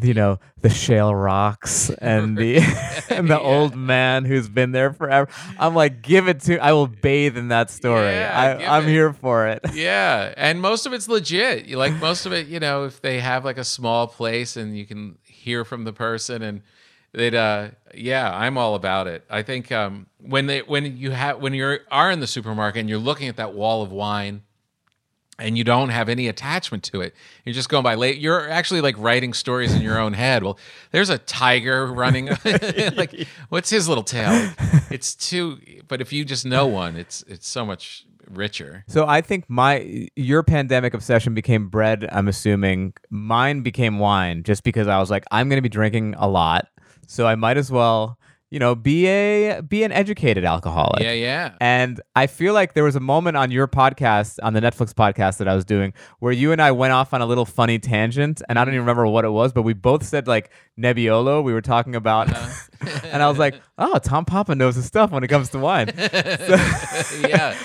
[0.00, 2.58] you know the shale rocks and the
[3.10, 5.28] and the old man who's been there forever.
[5.58, 6.60] I'm like, give it to.
[6.60, 8.12] I will bathe in that story.
[8.12, 8.90] Yeah, I, I'm it.
[8.90, 9.60] here for it.
[9.72, 11.64] Yeah, and most of it's legit.
[11.64, 14.76] You like most of it, you know, if they have like a small place and
[14.76, 16.62] you can hear from the person and
[17.12, 19.24] they'd uh yeah, I'm all about it.
[19.28, 22.88] I think um when they when you have when you're are in the supermarket and
[22.88, 24.42] you're looking at that wall of wine
[25.42, 27.14] and you don't have any attachment to it.
[27.44, 28.18] You're just going by late.
[28.18, 30.42] You're actually like writing stories in your own head.
[30.42, 30.58] Well,
[30.90, 32.26] there's a tiger running.
[32.96, 34.52] like, what's his little tail?
[34.90, 35.58] It's too.
[35.88, 38.84] But if you just know one, it's it's so much richer.
[38.88, 42.08] So I think my your pandemic obsession became bread.
[42.10, 46.14] I'm assuming mine became wine, just because I was like, I'm going to be drinking
[46.18, 46.68] a lot,
[47.06, 48.18] so I might as well,
[48.52, 51.02] you know, be a be an educated alcoholic.
[51.02, 51.54] Yeah, yeah.
[51.58, 55.38] And I feel like there was a moment on your podcast, on the Netflix podcast
[55.38, 58.42] that I was doing, where you and I went off on a little funny tangent,
[58.50, 61.42] and I don't even remember what it was, but we both said like Nebbiolo.
[61.42, 63.00] We were talking about, uh-huh.
[63.10, 65.90] and I was like, "Oh, Tom Papa knows his stuff when it comes to wine."
[65.96, 67.56] yeah,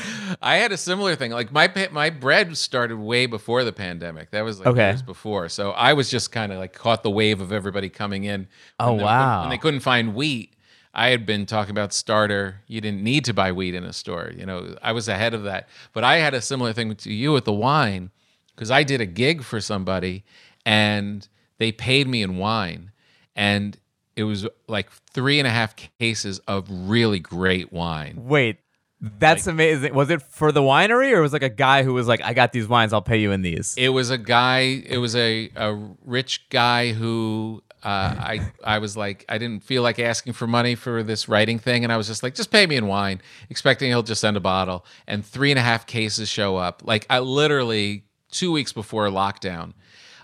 [0.41, 1.32] I had a similar thing.
[1.32, 4.32] Like my my bread started way before the pandemic.
[4.32, 4.88] That was like Okay.
[4.89, 5.50] years before.
[5.50, 8.47] So I was just kind of like caught the wave of everybody coming in.
[8.80, 9.41] Oh, when the- when- wow.
[9.41, 10.54] When they couldn't find wheat,
[10.98, 12.62] I had been talking about starter.
[12.68, 14.32] You didn't need to buy wheat in a store.
[14.36, 15.70] You know, I was ahead of that.
[15.94, 18.12] But I had a similar thing to you with the wine
[18.56, 20.26] because I did a gig for somebody
[20.66, 21.26] and
[21.60, 22.92] they paid me in wine
[23.36, 23.78] and.
[24.16, 28.16] It was like three and a half cases of really great wine.
[28.26, 28.58] Wait,
[29.00, 29.94] that's amazing.
[29.94, 32.34] Was it for the winery, or was it like a guy who was like, "I
[32.34, 33.76] got these wines, I'll pay you in these"?
[33.78, 34.62] It was a guy.
[34.88, 39.84] It was a a rich guy who Uh, I I was like I didn't feel
[39.84, 42.66] like asking for money for this writing thing, and I was just like, just pay
[42.66, 44.86] me in wine, expecting he'll just send a bottle.
[45.08, 49.74] And three and a half cases show up, like I literally two weeks before lockdown,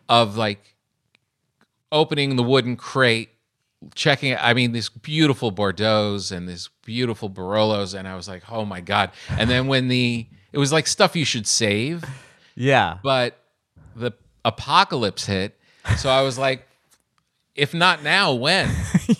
[0.09, 0.75] of like
[1.91, 3.29] opening the wooden crate,
[3.95, 4.39] checking it.
[4.41, 8.81] I mean, these beautiful Bordeaux's and these beautiful Barolos, and I was like, oh my
[8.81, 9.11] god.
[9.29, 12.03] And then when the it was like stuff you should save,
[12.55, 12.97] Yeah.
[13.03, 13.37] but
[13.95, 14.11] the
[14.45, 15.57] apocalypse hit,
[15.97, 16.67] so I was like,
[17.55, 18.69] if not now, when?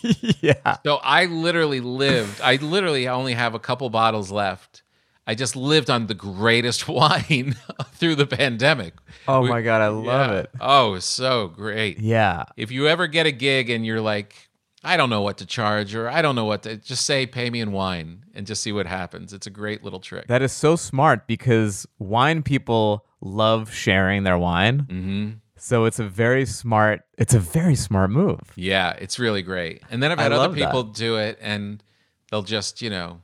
[0.41, 0.77] yeah.
[0.85, 2.41] So I literally lived.
[2.41, 4.81] I literally only have a couple bottles left.
[5.25, 7.55] I just lived on the greatest wine
[7.93, 8.93] through the pandemic.
[9.27, 10.37] Oh We- my god, I love Yeah.
[10.39, 10.49] it.
[10.59, 11.99] Oh, so great.
[11.99, 12.43] Yeah.
[12.57, 14.35] If you ever get a gig and you're like,
[14.83, 17.49] I don't know what to charge or I don't know what to just say pay
[17.49, 19.31] me in wine and just see what happens.
[19.31, 20.27] It's a great little trick.
[20.27, 24.79] That is so smart because wine people love sharing their wine.
[24.79, 25.29] hmm
[25.63, 28.51] So it's a very smart it's a very smart move.
[28.57, 29.81] Yeah, it's really great.
[29.89, 31.81] And then I've had love other people do it and
[32.29, 33.21] they'll just, you know,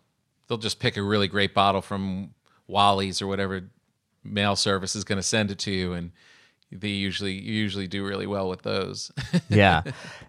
[0.48, 2.34] they'll just pick a really great bottle from
[2.66, 3.70] Wally's or whatever
[4.24, 6.12] mail service is going to send it to you and
[6.72, 9.12] they usually you usually do really well with those.
[9.50, 9.82] yeah.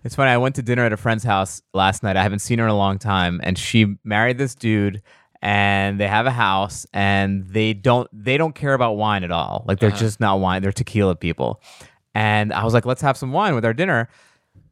[0.03, 0.33] It's funny.
[0.33, 2.17] I went to dinner at a friend's house last night.
[2.17, 3.41] I haven't seen her in a long time.
[3.45, 5.01] And she married this dude
[5.43, 9.65] and they have a house and they don't they don't care about wine at all.
[9.69, 9.99] Like they're uh-huh.
[9.99, 10.61] just not wine.
[10.63, 11.63] They're tequila people.
[12.15, 14.09] And I was like, let's have some wine with our dinner.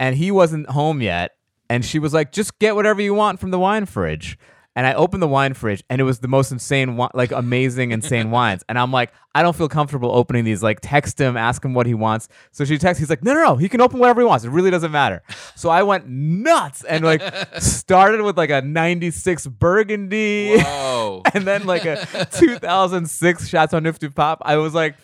[0.01, 1.33] And he wasn't home yet.
[1.71, 4.39] And she was like, just get whatever you want from the wine fridge.
[4.79, 8.31] And I opened the wine fridge and it was the most insane, like amazing, insane
[8.33, 8.63] wines.
[8.69, 10.63] And I'm like, I don't feel comfortable opening these.
[10.63, 12.29] Like, text him, ask him what he wants.
[12.53, 14.45] So she texts, he's like, no, no, no, he can open whatever he wants.
[14.45, 15.23] It really doesn't matter.
[15.57, 17.23] So I went nuts and like
[17.59, 21.23] started with like a 96 Burgundy Whoa.
[21.35, 24.39] and then like a 2006 Chateau Neuf du Pape.
[24.43, 24.95] I was like,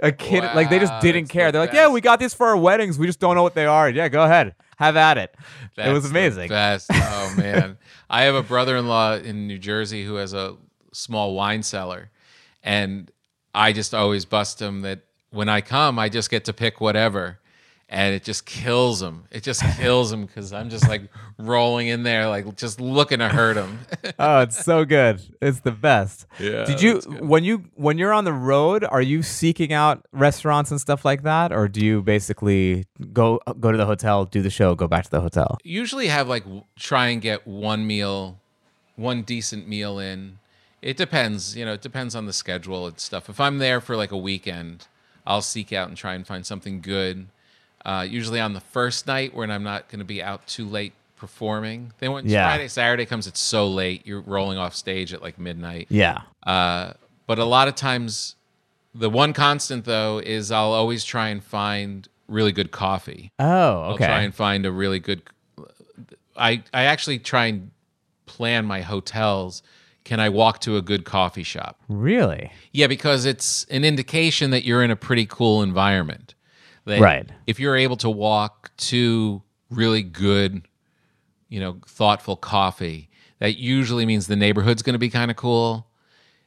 [0.00, 1.50] a kid, like they just didn't care.
[1.50, 2.98] the They're like, yeah, we got these for our weddings.
[2.98, 3.88] We just don't know what they are.
[3.88, 5.34] Yeah, go ahead, have at it.
[5.76, 6.48] it was That's amazing.
[6.48, 6.90] best.
[6.92, 7.78] Oh man,
[8.10, 10.56] I have a brother-in-law in New Jersey who has a
[10.92, 12.10] small wine cellar,
[12.62, 13.10] and
[13.54, 17.38] I just always bust him that when I come, I just get to pick whatever,
[17.88, 19.24] and it just kills him.
[19.30, 21.02] It just kills him because I'm just like
[21.38, 23.78] rolling in there, like just looking to hurt him.
[24.18, 25.22] oh, it's so good.
[25.40, 26.26] It's the best.
[26.40, 30.70] Yeah, Did you when you when you're on the road, are you seeking out restaurants
[30.72, 34.50] and stuff like that, or do you basically go go to the hotel, do the
[34.50, 35.58] show, go back to the hotel?
[35.62, 36.44] usually have like
[36.76, 38.38] try and get one meal,
[38.96, 40.38] one decent meal in.
[40.82, 43.28] It depends, you know, it depends on the schedule and stuff.
[43.28, 44.86] If I'm there for like a weekend,
[45.26, 47.28] I'll seek out and try and find something good.
[47.86, 50.92] Uh, usually on the first night when I'm not going to be out too late
[51.16, 51.92] performing.
[52.00, 52.48] Then when Yeah.
[52.48, 54.04] Friday, Saturday comes, it's so late.
[54.06, 55.86] You're rolling off stage at like midnight.
[55.88, 56.22] Yeah.
[56.44, 56.94] Uh,
[57.28, 58.34] but a lot of times,
[58.94, 63.30] the one constant though is I'll always try and find really good coffee.
[63.38, 63.44] Oh,
[63.82, 64.06] I'll okay.
[64.06, 65.22] try and find a really good.
[66.36, 67.70] I I actually try and
[68.26, 69.62] plan my hotels.
[70.04, 71.80] Can I walk to a good coffee shop?
[71.88, 72.52] really?
[72.72, 76.34] Yeah, because it's an indication that you're in a pretty cool environment.
[76.86, 77.28] That Right.
[77.46, 80.66] If you're able to walk to really good,
[81.48, 85.88] you know, thoughtful coffee, that usually means the neighborhood's going to be kind of cool,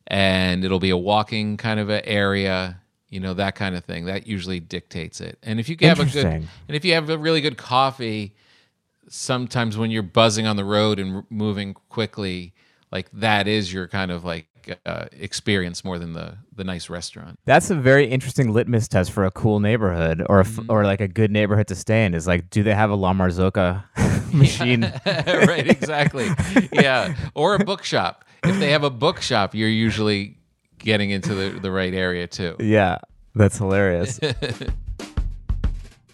[0.08, 2.82] and it'll be a walking kind of a area.
[3.10, 4.06] You know that kind of thing.
[4.06, 5.40] That usually dictates it.
[5.44, 8.36] And if you have a good, and if you have a really good coffee,
[9.08, 12.54] sometimes when you're buzzing on the road and moving quickly,
[12.92, 14.48] like that is your kind of like
[14.86, 17.40] uh, experience more than the the nice restaurant.
[17.46, 20.72] That's a very interesting litmus test for a cool neighborhood or a f Mm-hmm.
[20.72, 22.14] or like a good neighborhood to stay in.
[22.14, 23.84] Is like, do they have a La Marzocco
[24.34, 24.82] machine?
[25.06, 26.28] right, exactly.
[26.74, 28.26] Yeah, or a bookshop.
[28.44, 30.38] If they have a bookshop, you're usually
[30.78, 32.56] getting into the, the right area too.
[32.60, 33.00] Yeah,
[33.36, 34.20] that's hilarious.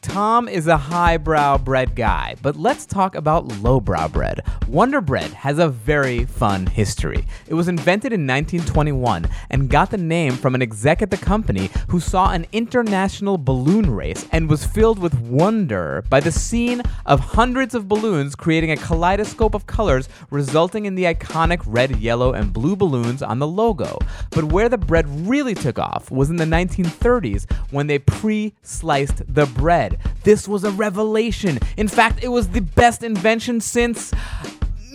[0.06, 4.40] Tom is a highbrow bread guy, but let's talk about lowbrow bread.
[4.68, 7.26] Wonder Bread has a very fun history.
[7.48, 11.70] It was invented in 1921 and got the name from an exec at the company
[11.90, 17.20] who saw an international balloon race and was filled with wonder by the scene of
[17.20, 22.54] hundreds of balloons creating a kaleidoscope of colors, resulting in the iconic red, yellow, and
[22.54, 23.98] blue balloons on the logo.
[24.30, 29.22] But where the bread really took off was in the 1930s when they pre sliced
[29.34, 29.95] the bread.
[30.24, 31.60] This was a revelation.
[31.78, 34.14] In fact, it was the best invention since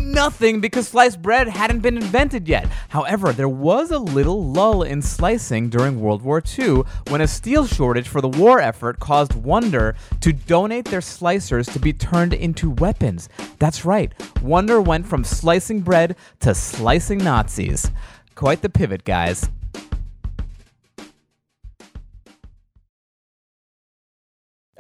[0.01, 2.69] nothing because sliced bread hadn't been invented yet.
[2.89, 7.67] However, there was a little lull in slicing during World War II when a steel
[7.67, 12.71] shortage for the war effort caused Wonder to donate their slicers to be turned into
[12.71, 13.29] weapons.
[13.59, 17.91] That's right, Wonder went from slicing bread to slicing Nazis.
[18.35, 19.49] Quite the pivot, guys.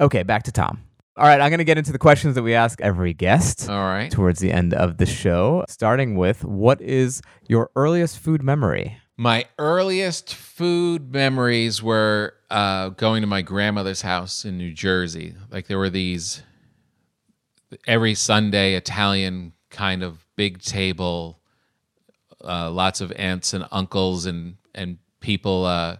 [0.00, 0.82] Okay, back to Tom.
[1.16, 3.82] All right, I'm going to get into the questions that we ask every guest All
[3.82, 4.10] right.
[4.10, 8.96] towards the end of the show, starting with what is your earliest food memory?
[9.18, 15.34] My earliest food memories were uh, going to my grandmother's house in New Jersey.
[15.50, 16.42] Like there were these
[17.86, 21.38] every Sunday Italian kind of big table,
[22.42, 25.96] uh, lots of aunts and uncles and and people uh,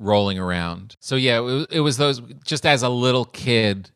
[0.00, 0.96] rolling around.
[0.98, 2.20] So yeah, it was, it was those.
[2.44, 3.90] Just as a little kid,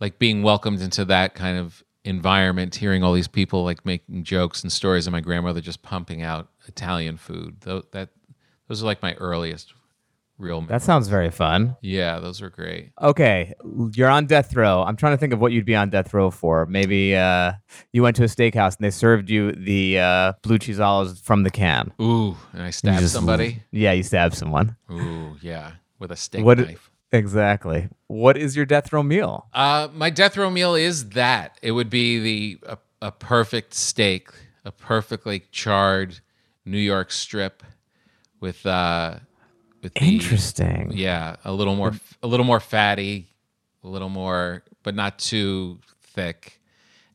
[0.00, 4.62] like being welcomed into that kind of environment, hearing all these people like making jokes
[4.62, 7.60] and stories, and my grandmother just pumping out Italian food.
[7.60, 8.08] That
[8.68, 9.74] those are like my earliest
[10.38, 10.60] real.
[10.60, 11.76] mem- That sounds very fun.
[11.82, 12.92] yeah, those were great.
[13.00, 13.52] Okay,
[13.94, 14.82] you're on death row.
[14.82, 16.66] I'm trying to think of what you'd be on death row for.
[16.66, 17.52] Maybe uh,
[17.92, 21.42] you went to a steakhouse and they served you the uh, blue cheese olives from
[21.44, 21.92] the can.
[22.00, 23.62] Ooh, and I stabbed just- somebody.
[23.70, 24.76] Yeah, you stabbed someone.
[24.90, 26.88] Ooh, yeah, with a steak What- knife.
[27.14, 27.88] Exactly.
[28.06, 29.46] What is your death row meal?
[29.52, 31.58] Uh, my death row meal is that.
[31.60, 34.30] It would be the a, a perfect steak,
[34.64, 36.20] a perfectly charred
[36.64, 37.62] New York strip
[38.40, 39.16] with uh
[39.82, 40.92] with the, Interesting.
[40.94, 41.92] Yeah, a little more
[42.22, 43.28] a little more fatty,
[43.84, 46.60] a little more but not too thick.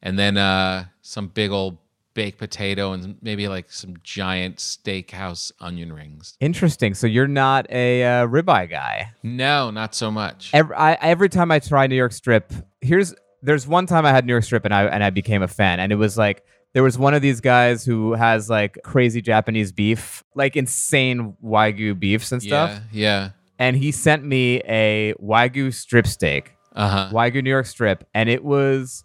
[0.01, 1.77] And then uh some big old
[2.17, 6.36] baked potato and maybe like some giant steakhouse onion rings.
[6.39, 6.95] Interesting.
[6.95, 9.12] So you're not a uh, ribeye guy.
[9.21, 10.49] No, not so much.
[10.51, 12.51] Every, I, every time I try New York strip,
[12.82, 15.47] here's there's one time I had New York strip and I and I became a
[15.47, 19.21] fan, and it was like there was one of these guys who has like crazy
[19.21, 23.30] Japanese beef, like insane wagyu beefs and stuff, Yeah, yeah.
[23.60, 27.10] and he sent me a wagyu strip steak, Uh-huh.
[27.12, 29.03] wagyu New York strip, and it was.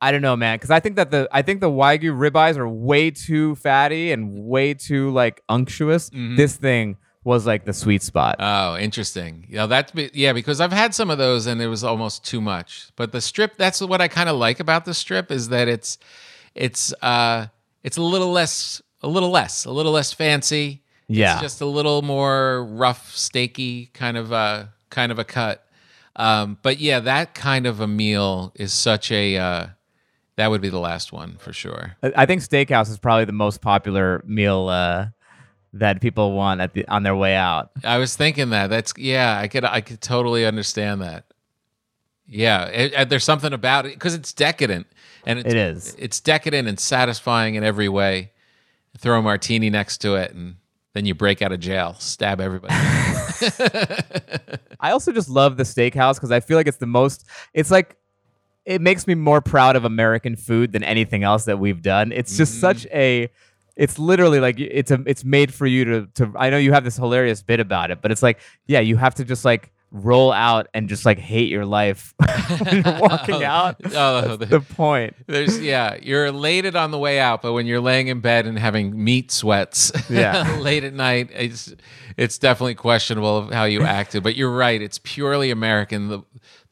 [0.00, 2.68] I don't know, man, because I think that the I think the wagyu ribeyes are
[2.68, 6.10] way too fatty and way too like unctuous.
[6.10, 6.36] Mhm.
[6.36, 8.36] This thing was like the sweet spot.
[8.38, 9.46] Oh, interesting.
[9.48, 12.40] Yeah, that's be- yeah because I've had some of those and it was almost too
[12.42, 12.88] much.
[12.94, 15.96] But the strip, that's what I kind of like about the strip is that it's
[16.56, 17.46] it's uh
[17.84, 20.82] it's a little less a little less a little less fancy.
[21.08, 21.34] Yeah.
[21.34, 25.62] it's just a little more rough, steaky kind of uh kind of a cut.
[26.16, 29.66] Um, but yeah, that kind of a meal is such a uh,
[30.36, 31.96] that would be the last one for sure.
[32.02, 35.08] I I think steakhouse is probably the most popular meal uh,
[35.74, 37.70] that people want at the on their way out.
[37.84, 38.68] I was thinking that.
[38.68, 39.38] That's yeah.
[39.38, 41.26] I could I could totally understand that.
[42.26, 44.86] Yeah, it, it- there's something about it because it's decadent
[45.26, 45.96] and it's, It is.
[45.98, 48.32] It's decadent and satisfying in every way.
[48.98, 50.56] Throw a martini next to it, and
[50.94, 52.72] then you break out of jail, stab everybody.
[54.80, 57.26] I also just love the steakhouse because I feel like it's the most.
[57.54, 57.96] It's like
[58.64, 62.12] it makes me more proud of American food than anything else that we've done.
[62.12, 62.60] It's just Mhm.
[62.60, 63.28] such a.
[63.76, 65.02] It's literally like it's a.
[65.06, 66.32] It's made for you to to.
[66.36, 69.14] I know you have this hilarious bit about it, but it's like yeah, you have
[69.16, 72.12] to just like roll out and just like hate your life
[73.00, 73.76] walking out.
[73.94, 75.14] Oh, That's the point.
[75.26, 78.58] There's yeah, you're elated on the way out, but when you're laying in bed and
[78.58, 80.58] having meat sweats, Yeah.
[80.60, 81.74] late at night, it's
[82.16, 84.22] it's definitely questionable of how you acted.
[84.22, 86.08] But you're right; it's purely American.
[86.08, 86.20] The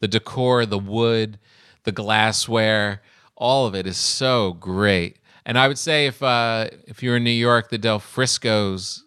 [0.01, 1.39] the decor, the wood,
[1.83, 3.01] the glassware,
[3.35, 5.19] all of it is so great.
[5.45, 9.03] And I would say if uh, if you're in New York, the Del Frisco's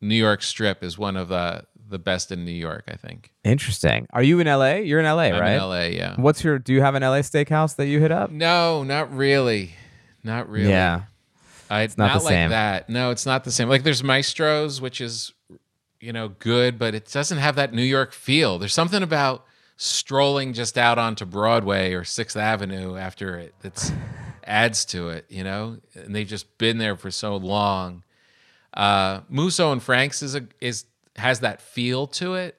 [0.00, 2.84] New York Strip is one of the the best in New York.
[2.88, 3.32] I think.
[3.44, 4.06] Interesting.
[4.12, 4.74] Are you in LA?
[4.76, 5.52] You're in LA, I'm right?
[5.52, 6.14] in LA, yeah.
[6.16, 6.58] What's your?
[6.58, 8.30] Do you have an LA steakhouse that you hit up?
[8.30, 9.74] No, not really.
[10.22, 10.70] Not really.
[10.70, 11.02] Yeah.
[11.70, 12.50] I, it's not not, the like same.
[12.50, 12.88] that.
[12.88, 13.68] No, it's not the same.
[13.68, 15.32] Like there's Mastro's, which is,
[16.00, 18.58] you know, good, but it doesn't have that New York feel.
[18.58, 19.44] There's something about
[19.76, 23.92] strolling just out onto Broadway or Sixth Avenue after it that's
[24.44, 25.78] adds to it, you know.
[25.94, 28.02] And they've just been there for so long.
[28.74, 30.84] Uh, Musso and Frank's is a is
[31.16, 32.56] has that feel to it,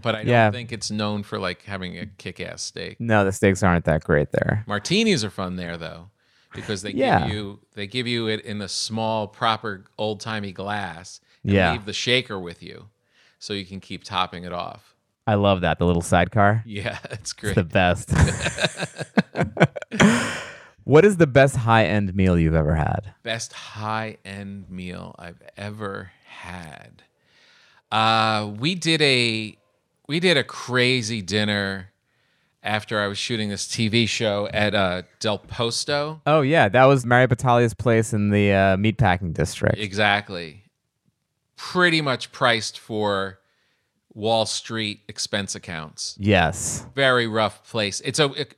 [0.00, 0.50] but I don't Yeah.
[0.50, 2.98] think it's known for like having a kick-ass steak.
[3.00, 4.64] No, the steaks aren't that great there.
[4.66, 6.10] Martinis are fun there though,
[6.54, 7.20] because they Yeah.
[7.26, 11.20] give you they give you it in a small, proper, old timey glass.
[11.44, 11.72] And Yeah.
[11.72, 12.88] leave the shaker with you,
[13.40, 14.94] so you can keep topping it off.
[15.26, 16.62] I love that the little sidecar.
[16.64, 17.54] Yeah, it's It's great.
[17.56, 18.10] the best.
[20.84, 23.14] what is the best high end meal you've ever had?
[23.22, 27.02] Best high end meal I've ever had.
[27.92, 29.56] Uh, we did a
[30.08, 31.90] we did a crazy dinner
[32.62, 36.20] after I was shooting this TV show at uh, Del Posto.
[36.26, 39.78] Oh yeah, that was Mario Batali's place in the uh, meatpacking district.
[39.78, 40.62] Exactly.
[41.56, 43.38] Pretty much priced for
[44.14, 46.16] Wall Street expense accounts.
[46.18, 46.86] yes.
[46.94, 48.00] Very rough place.
[48.04, 48.54] It's a, it,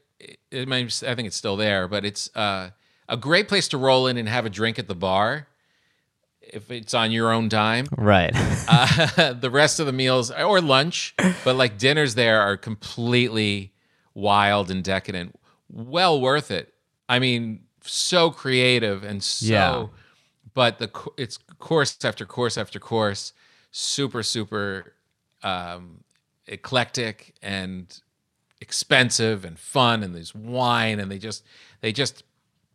[0.50, 2.70] it, may- I think it's still there, but it's uh,
[3.08, 5.46] a great place to roll in and have a drink at the bar
[6.52, 7.86] if it's on your own dime.
[7.96, 8.34] Right.
[8.66, 11.14] Uh, the rest of the meals or lunch,
[11.44, 13.72] but like dinners there are completely
[14.14, 15.38] wild and decadent.
[15.70, 16.72] Well worth it.
[17.08, 19.46] I mean, so creative and so.
[19.46, 19.86] Yeah.
[20.54, 23.32] But the it's course after course after course,
[23.70, 24.94] super super
[25.42, 26.04] um,
[26.46, 28.00] eclectic and
[28.60, 31.44] expensive and fun, and there's wine, and they just
[31.80, 32.24] they just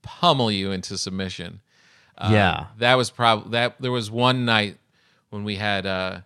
[0.01, 1.61] pummel you into submission.
[2.20, 2.65] Um, Yeah.
[2.78, 3.76] that was probably that.
[3.80, 4.78] There was one night
[5.30, 6.22] when we had uh,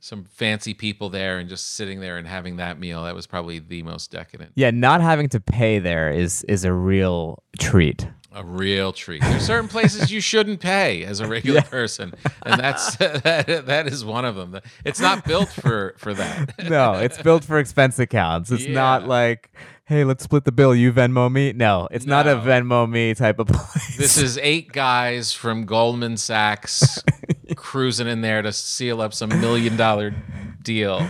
[0.00, 3.04] some fancy people there, and just sitting there and having that meal.
[3.04, 4.52] That was probably the most decadent.
[4.56, 8.06] Yeah, not having to pay there is is a real treat.
[8.34, 9.20] A real treat.
[9.20, 12.14] There's certain places you shouldn't pay as a regular person,
[12.46, 14.58] and that's that, that is one of them.
[14.86, 16.54] It's not built for for that.
[16.70, 18.50] No, it's built for expense accounts.
[18.50, 19.50] It's not like,
[19.84, 20.74] hey, let's split the bill.
[20.74, 21.52] You Venmo me.
[21.52, 23.96] No, it's not a Venmo me type of place.
[23.96, 27.02] This is eight guys from Goldman Sachs
[27.56, 30.14] cruising in there to seal up some million dollar
[30.62, 31.06] deal.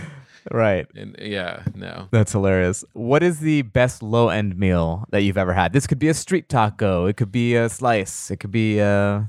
[0.51, 0.85] right.
[0.95, 2.07] And yeah, no.
[2.11, 2.83] That's hilarious.
[2.93, 5.73] What is the best low end meal that you've ever had?
[5.73, 7.05] This could be a street taco.
[7.05, 8.29] It could be a slice.
[8.31, 9.23] It could be uh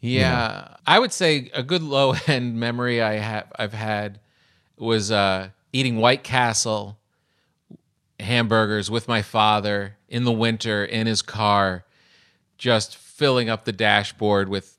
[0.00, 4.18] Yeah, I would say a good low end memory I have I've had
[4.76, 6.98] was uh, eating White Castle
[8.22, 11.84] hamburgers with my father in the winter in his car,
[12.58, 14.76] just filling up the dashboard with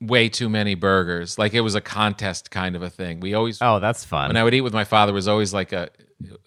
[0.00, 1.38] way too many burgers.
[1.38, 3.20] Like it was a contest kind of a thing.
[3.20, 4.28] We always oh, that's fun.
[4.28, 5.90] when I would eat with my father it was always like a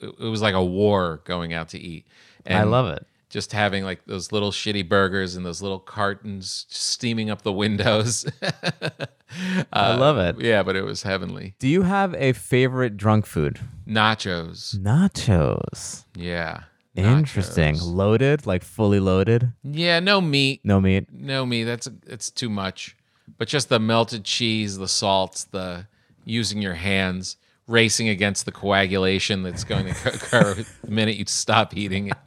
[0.01, 2.07] it was like a war going out to eat.
[2.45, 3.05] And I love it.
[3.33, 8.27] Just having like those little shitty burgers and those little cartons steaming up the windows.
[8.43, 10.39] I uh, love it.
[10.39, 11.55] yeah, but it was heavenly.
[11.57, 13.59] Do you have a favorite drunk food?
[13.87, 14.77] Nachos.
[14.77, 16.05] Nachos.
[16.15, 16.65] Yeah.
[16.95, 17.73] Interesting.
[17.73, 17.91] Nachos.
[17.91, 19.51] Loaded, like fully loaded.
[19.63, 20.61] Yeah, no meat.
[20.63, 21.07] No meat.
[21.11, 21.63] No meat.
[21.63, 22.95] That's it's too much.
[23.39, 25.87] But just the melted cheese, the salts, the
[26.23, 30.53] using your hands, racing against the coagulation that's going to occur
[30.83, 32.17] the minute you stop eating it.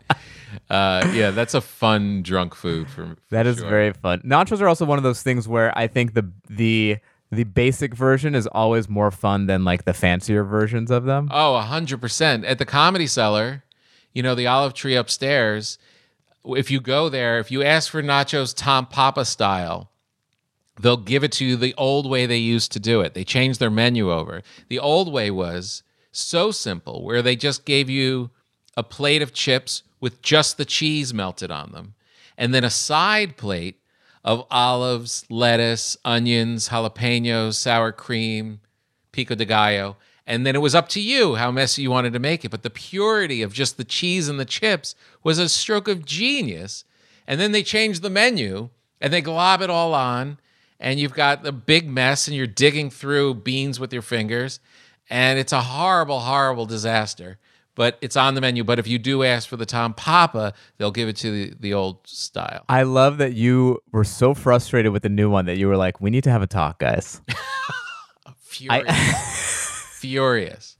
[0.70, 3.06] Uh, yeah, that's a fun drunk food for.
[3.06, 3.68] for That is sure.
[3.68, 4.20] very fun.
[4.20, 6.98] Nachos are also one of those things where I think the the
[7.30, 11.28] the basic version is always more fun than like the fancier versions of them.
[11.32, 12.44] Oh, hundred percent.
[12.44, 13.64] At the Comedy Cellar,
[14.12, 15.78] you know the Olive Tree upstairs.
[16.44, 19.90] If you go there, if you ask for nachos Tom Papa style,
[20.80, 23.14] they'll give it to you the old way they used to do it.
[23.14, 24.42] They changed their menu over.
[24.68, 25.82] The old way was
[26.12, 28.30] so simple, where they just gave you
[28.76, 31.94] a plate of chips with just the cheese melted on them,
[32.38, 33.80] and then a side plate
[34.22, 38.60] of olives, lettuce, onions, jalapenos, sour cream,
[39.10, 39.96] pico de gallo.
[40.24, 42.52] And then it was up to you how messy you wanted to make it.
[42.52, 44.94] But the purity of just the cheese and the chips
[45.24, 46.84] was a stroke of genius.
[47.26, 48.68] And then they changed the menu
[49.00, 50.38] and they glob it all on.
[50.78, 54.60] And you've got the big mess and you're digging through beans with your fingers.
[55.10, 57.38] And it's a horrible, horrible disaster.
[57.76, 58.64] But it's on the menu.
[58.64, 61.74] But if you do ask for the Tom Papa, they'll give it to the, the
[61.74, 62.64] old style.
[62.68, 66.00] I love that you were so frustrated with the new one that you were like,
[66.00, 67.20] "We need to have a talk, guys.
[68.40, 69.98] Furious.
[70.00, 70.76] Furious.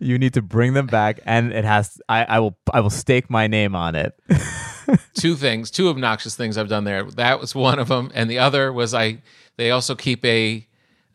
[0.00, 2.00] you need to bring them back, and it has.
[2.08, 2.58] I, I will.
[2.72, 4.18] I will stake my name on it."
[5.14, 7.04] two things, two obnoxious things I've done there.
[7.04, 9.22] That was one of them, and the other was I.
[9.56, 10.66] They also keep a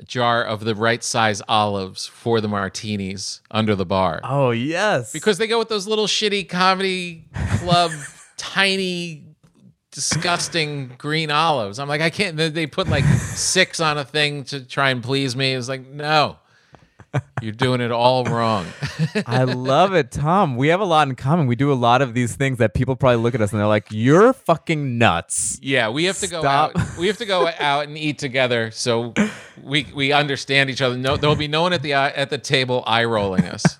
[0.06, 5.38] jar of the right size olives for the martinis under the bar oh yes, because
[5.38, 7.26] they go with those little shitty comedy
[7.58, 7.91] club
[8.38, 9.26] tiny.
[9.91, 11.80] Disgusting green olives.
[11.80, 12.38] I'm like, I can't.
[12.38, 15.54] they- put like six on a thing to try and please me.
[15.54, 16.38] It was like, no,
[17.42, 18.66] you're doing it all wrong.
[19.26, 20.56] I love it, Tom.
[20.58, 21.48] We have a lot in common.
[21.48, 23.68] We do a lot of these things that people probably look at us and they're
[23.68, 26.78] like, "You're fucking nuts." Yeah, we have to go Stop.
[26.78, 26.98] out.
[26.98, 29.14] We have to go out and eat together, so
[29.64, 30.98] we we understand each other.
[30.98, 33.64] No, there will be no one at the eye- at the table eye rolling us.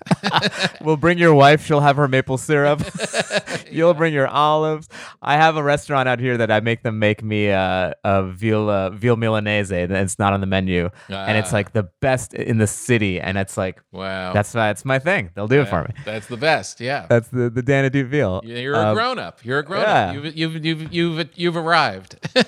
[0.82, 1.66] We'll bring your wife.
[1.66, 2.82] She'll have her maple syrup.
[3.72, 4.88] You'll bring your olives.
[5.22, 8.70] I have a restaurant out here that I make them make me uh, a veal
[8.70, 11.56] uh, veal milanese, and it's not on the menu, and it's Ah.
[11.58, 15.30] like the best in the city, and it's like Wow, that's that's my thing.
[15.34, 15.94] They'll do it for me.
[16.06, 16.80] That's the best.
[16.80, 18.42] Yeah, That's the the Dan Ahdoot veal.
[18.44, 19.44] you're a Um, grown up.
[19.46, 20.10] You're a grown yeah.
[20.10, 20.14] up.
[20.16, 22.18] You've you've you've you've you've arrived.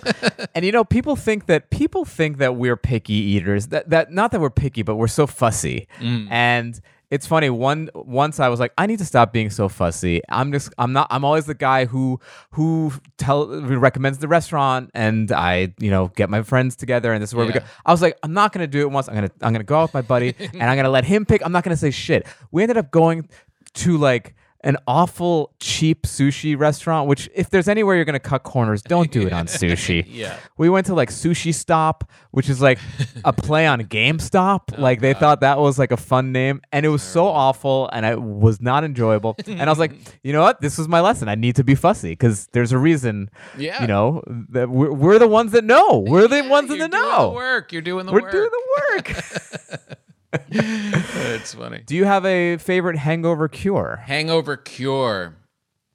[0.54, 3.68] And you know, people think that people think that we're picky eaters.
[3.68, 5.88] That that not that we're picky, but we're so fussy.
[6.02, 6.80] And
[7.12, 7.50] it's funny.
[7.50, 10.22] One once I was like, I need to stop being so fussy.
[10.30, 12.20] I'm just I'm not I'm always the guy who
[12.52, 17.22] who tell who recommends the restaurant and I, you know, get my friends together and
[17.22, 17.60] this is where we go.
[17.86, 19.10] I was like, I'm not gonna do it once.
[19.10, 21.46] I'm gonna I'm gonna go out with my buddy and I'm gonna let him pick.
[21.46, 22.26] I'm not gonna say shit.
[22.50, 23.28] We ended up going
[23.74, 24.34] to like
[24.64, 27.08] an awful cheap sushi restaurant.
[27.08, 30.06] Which, if there's anywhere you're gonna cut corners, don't do it on sushi.
[30.12, 30.38] Yeah.
[30.58, 32.80] we went to like Sushi Stop, which is like
[33.26, 34.62] a play on GameStop.
[34.78, 37.90] Oh, like they thought that was like a fun name, and it was so awful,
[37.94, 39.36] and it was not enjoyable.
[39.48, 39.94] and I was like,
[40.24, 40.62] you know what?
[40.62, 41.28] This was my lesson.
[41.28, 43.30] I need to be fussy because there's a reason.
[43.58, 43.82] Yeah.
[43.82, 46.00] You know that we're, we're the ones that know.
[46.08, 47.30] We're the Yeah, ones doing know.
[47.30, 47.72] The work.
[47.72, 48.24] You're doing the work.
[48.24, 48.64] We're doing the
[48.96, 49.98] work.
[50.54, 51.82] It's funny.
[51.86, 54.02] Do you have a favorite hangover cure?
[54.06, 55.36] Hangover cure?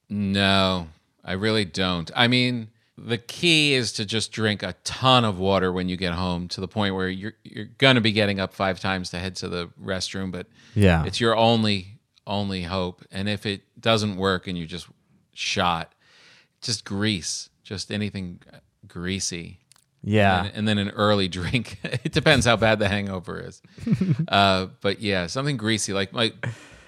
[0.09, 0.89] No,
[1.24, 2.11] I really don't.
[2.14, 2.68] I mean,
[2.99, 6.61] the key is to just drink a ton of water when you get home to
[6.61, 9.68] the point where you're you're gonna be getting up five times to head to the
[9.82, 11.05] restroom, but Yeah.
[11.05, 13.05] it's your only only hope.
[13.11, 14.89] And if it doesn't work and you're just
[15.34, 15.93] shot,
[16.61, 18.41] just grease, just anything
[18.89, 19.61] greasy.
[20.03, 20.45] Yeah.
[20.45, 21.79] and, and then an early drink.
[21.83, 23.63] it depends how bad the hangover is.
[24.29, 26.35] uh, but yeah, something greasy like like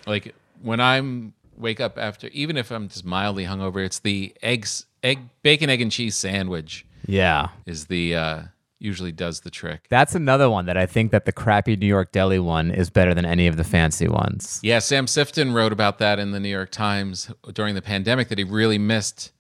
[0.07, 4.87] like when I'm wake up after, even if I'm just mildly hungover, it's the eggs,
[5.03, 7.49] egg, bacon, egg and cheese sandwich yeah.
[7.67, 8.43] is the uh,
[8.79, 9.87] usually does the trick.
[9.89, 13.15] That's another one that I think that the crappy New York deli one is better
[13.15, 14.61] than any of the fancy ones.
[14.63, 18.39] Yeah, Sam Sifton wrote about that in the New York Times during the pandemic that
[18.39, 19.33] he really missed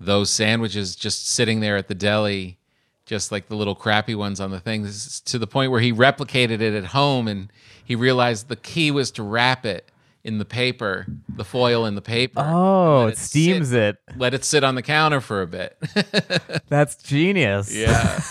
[0.00, 2.57] those sandwiches just sitting there at the deli,
[3.08, 5.80] just like the little crappy ones on the thing, This is to the point where
[5.80, 7.50] he replicated it at home and
[7.84, 9.90] he realized the key was to wrap it
[10.22, 12.40] in the paper, the foil in the paper.
[12.40, 14.16] Oh, Let it steams sit- it.
[14.16, 15.76] Let it sit on the counter for a bit.
[16.68, 17.74] That's genius.
[17.74, 18.20] yeah.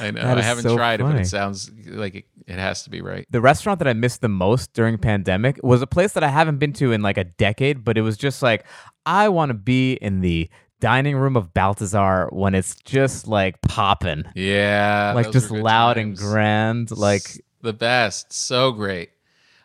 [0.00, 0.20] I know.
[0.22, 3.26] I haven't so tried it, but it sounds like it, it has to be right.
[3.30, 6.58] The restaurant that I missed the most during pandemic was a place that I haven't
[6.58, 8.64] been to in like a decade, but it was just like
[9.06, 10.48] I want to be in the
[10.80, 15.12] dining room of Balthazar when it's just like popping, Yeah.
[15.14, 16.90] like just loud and grand.
[16.90, 19.10] Like the best so great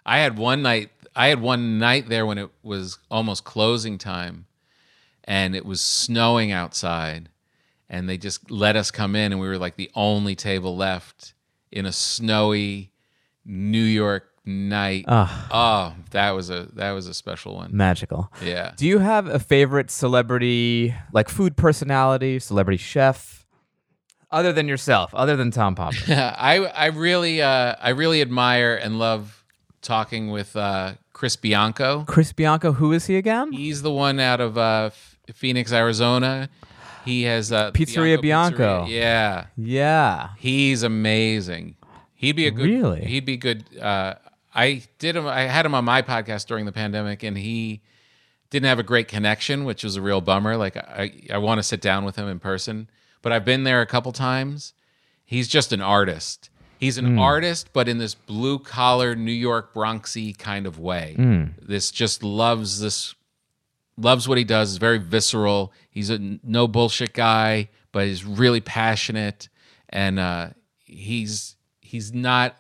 [0.06, 4.46] i had one night i had one night there when it was almost closing time
[5.24, 7.30] and it was snowing outside
[7.90, 11.34] and they just let us come in and we were like the only table left
[11.72, 12.92] in a snowy
[13.46, 15.48] new york night Ah.
[15.52, 18.32] oh that was a that was a special one magical.
[18.44, 23.46] yeah Do you have a favorite celebrity, like food personality, celebrity chef,
[24.32, 25.96] other than yourself, other than Tom Papa?
[26.40, 29.44] I I really uh, I really admire and love
[29.82, 32.04] talking with uh, Chris Bianco.
[32.08, 33.52] Chris Bianco, who is he again?
[33.52, 34.90] He's the one out of uh,
[35.34, 36.50] Phoenix, Arizona.
[37.06, 38.86] He has uh, Pizzeria Bianco.
[38.86, 38.90] Pizzeria.
[38.90, 40.30] Yeah, Yeah.
[40.40, 41.76] he's amazing.
[42.16, 42.66] He'd be a good.
[42.66, 43.06] Really?
[43.06, 43.64] He'd be good.
[43.80, 44.16] Uh,
[44.56, 45.28] I did him.
[45.28, 47.82] I had him on my podcast during the pandemic, and he
[48.50, 50.56] didn't have a great connection, which was a real bummer.
[50.56, 52.90] Like I, I want to sit down with him in person,
[53.22, 54.74] but I've been there a couple times.
[55.26, 56.50] He's just an artist.
[56.80, 61.16] He's an artist, but in this blue collar New York Bronxy kind of way.
[61.62, 63.16] This just loves this,
[63.98, 64.72] loves what he does.
[64.72, 65.74] Is very visceral.
[65.90, 69.50] He's a no bullshit guy, but he's really passionate,
[69.90, 70.50] and uh,
[70.86, 72.56] he's he's not.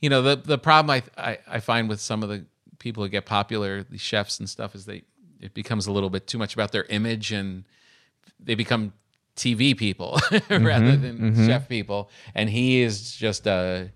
[0.00, 2.44] You know the the problem I, I I find with some of the
[2.78, 5.02] people who get popular, the chefs and stuff, is they
[5.40, 7.64] it becomes a little bit too much about their image and
[8.40, 8.92] they become
[9.36, 11.02] TV people rather mm-hmm.
[11.02, 11.46] than mm-hmm.
[11.46, 12.10] chef people.
[12.34, 13.90] And he is just a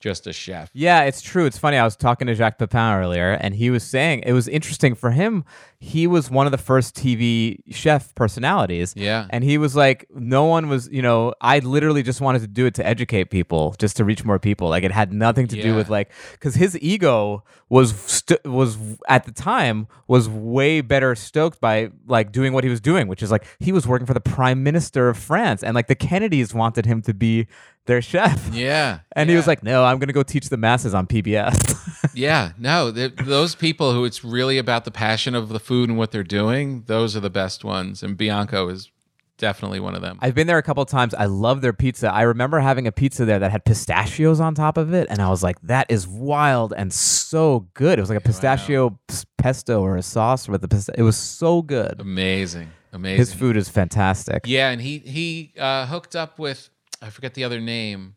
[0.00, 0.70] just a chef.
[0.72, 1.46] Yeah, it's true.
[1.46, 1.76] It's funny.
[1.76, 5.10] I was talking to Jacques Pepin earlier, and he was saying it was interesting for
[5.10, 5.44] him.
[5.78, 8.94] He was one of the first TV chef personalities.
[8.96, 9.26] Yeah.
[9.30, 12.66] And he was like, no one was, you know, I literally just wanted to do
[12.66, 14.68] it to educate people, just to reach more people.
[14.68, 18.78] Like it had nothing to do with like, because his ego was st- was
[19.08, 23.22] at the time was way better stoked by like doing what he was doing, which
[23.22, 26.54] is like he was working for the prime minister of France, and like the Kennedys
[26.54, 27.46] wanted him to be
[27.86, 28.48] their chef.
[28.52, 29.00] Yeah.
[29.12, 31.74] And he was like, "No, I'm going to go teach the masses on PBS."
[32.14, 36.12] Yeah, no, those people who it's really about the passion of the food and what
[36.12, 38.02] they're doing, those are the best ones.
[38.02, 38.90] And Bianco is
[39.36, 40.18] definitely one of them.
[40.22, 41.12] I've been there a couple of times.
[41.12, 42.10] I love their pizza.
[42.10, 45.28] I remember having a pizza there that had pistachios on top of it, and I
[45.28, 49.82] was like, "That is wild and so good." It was like a pistachio p- pesto
[49.82, 52.00] or a sauce with the pista- It was so good.
[52.00, 53.18] amazing, amazing.
[53.18, 54.44] His food is fantastic.
[54.46, 56.70] Yeah, and he he uh, hooked up with
[57.02, 58.16] I forget the other name,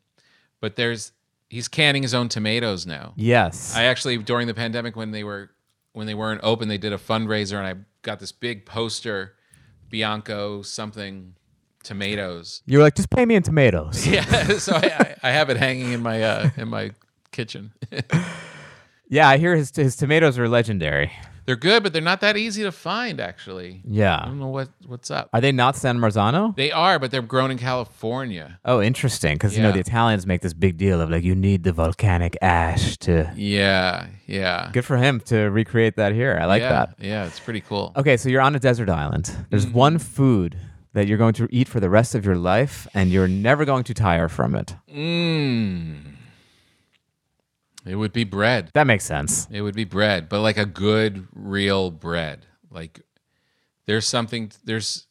[0.60, 1.12] but there's
[1.50, 3.14] he's canning his own tomatoes now.
[3.16, 3.76] Yes.
[3.76, 5.52] I actually during the pandemic when they were
[5.94, 9.36] when they weren't open, they did a fundraiser and I got this big poster,
[9.90, 11.36] Bianco something
[11.84, 12.62] tomatoes.
[12.66, 14.24] you were like, "Just pay me in tomatoes." Yeah,
[14.58, 16.92] so I, I, I have it hanging in my uh, in my
[17.32, 17.72] kitchen.
[19.10, 21.12] yeah, I hear his his tomatoes are legendary.
[21.50, 23.20] They're good, but they're not that easy to find.
[23.20, 24.20] Actually, Yeah.
[24.22, 25.30] I don't know what what's up.
[25.34, 26.56] Are they not San Marzano?
[26.56, 28.60] They are, but they're grown in California.
[28.66, 29.34] Oh, interesting.
[29.34, 29.80] Because you know Yeah.
[29.82, 33.32] the Italians make this big deal of like you need the volcanic ash to.
[33.36, 36.38] Yeah, yeah, Good for him to recreate that here.
[36.40, 36.88] I like yeah, that.
[37.12, 37.94] Yeah, it's pretty cool.
[37.96, 39.26] Okay, so you're on a desert island.
[39.50, 39.78] There's Mm-hmm.
[39.88, 40.56] one food
[40.94, 43.84] that you're going to eat for the rest of your life, and you're never going
[43.86, 44.76] to tire from it.
[44.88, 45.96] Mmm.
[47.90, 48.70] It would be bread.
[48.74, 49.48] That makes sense.
[49.50, 52.46] It would be bread, but like a good, real bread.
[52.70, 53.02] Like
[53.86, 55.08] there's something there's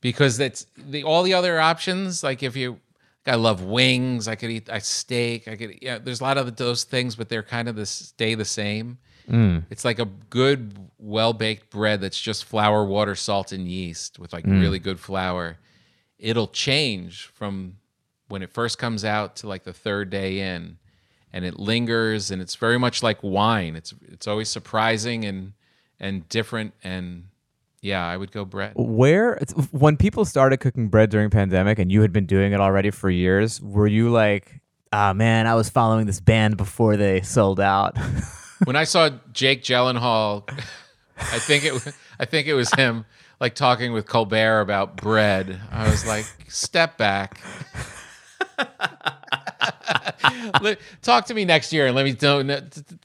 [0.00, 2.22] because that's the all the other options.
[2.22, 2.80] Like if you,
[3.26, 4.28] I love wings.
[4.28, 5.48] I could eat a steak.
[5.48, 5.98] I could yeah.
[5.98, 8.98] There's a lot of those things, but they're kind of the stay the same.
[9.28, 9.64] Mm.
[9.70, 14.32] It's like a good, well baked bread that's just flour, water, salt, and yeast with
[14.32, 14.60] like mm.
[14.60, 15.58] really good flour.
[16.18, 17.76] It'll change from
[18.28, 20.78] when it first comes out to like the third day in,
[21.32, 23.76] and it lingers, and it's very much like wine.
[23.76, 25.52] It's it's always surprising and
[26.00, 27.24] and different, and
[27.80, 28.72] yeah, I would go bread.
[28.76, 29.38] Where
[29.70, 33.10] when people started cooking bread during pandemic, and you had been doing it already for
[33.10, 34.60] years, were you like,
[34.92, 37.96] "Ah, man, I was following this band before they sold out"?
[38.64, 40.48] when I saw Jake Gyllenhaal,
[41.18, 43.04] I think it I think it was him
[43.40, 45.60] like talking with Colbert about bread.
[45.70, 47.40] I was like, step back.
[51.02, 52.38] Talk to me next year and let me know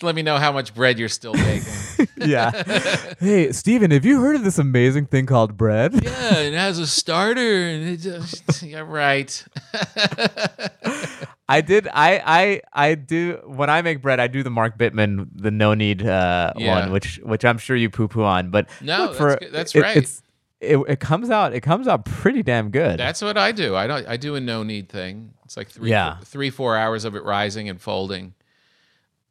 [0.02, 2.08] let me know how much bread you're still baking.
[2.18, 2.52] yeah.
[3.20, 5.94] hey, Steven, have you heard of this amazing thing called bread?
[6.04, 9.44] yeah, it has a starter and it just yeah, right.
[11.50, 11.88] I did.
[11.94, 14.20] I I I do when I make bread.
[14.20, 16.80] I do the Mark Bittman, the no knead uh, Yeah.
[16.82, 18.50] one, which which I'm sure you poo poo on.
[18.50, 19.98] But No, for, that's good- that's it- right.
[19.98, 20.22] It's
[20.64, 23.00] it, it comes out it comes out pretty damn good.
[23.00, 23.76] That's what I do.
[23.76, 24.08] I don't.
[24.08, 25.34] I do a no knead thing.
[25.46, 26.18] It's like three, Yeah.
[26.24, 28.34] three, four hours of it rising and folding.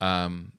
[0.01, 0.53] Um,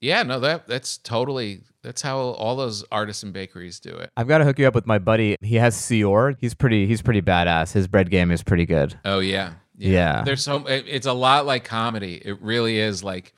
[0.00, 4.10] yeah, no, that that's totally that's how all those artisan bakeries do it.
[4.16, 5.36] I've got to hook you up with my buddy.
[5.40, 6.36] He has Sior.
[6.40, 6.86] He's pretty.
[6.86, 7.72] He's pretty badass.
[7.72, 8.98] His bread game is pretty good.
[9.04, 10.22] Oh yeah, Yeah.
[10.24, 12.20] There's so it- it's a lot like comedy.
[12.24, 13.32] It really is like,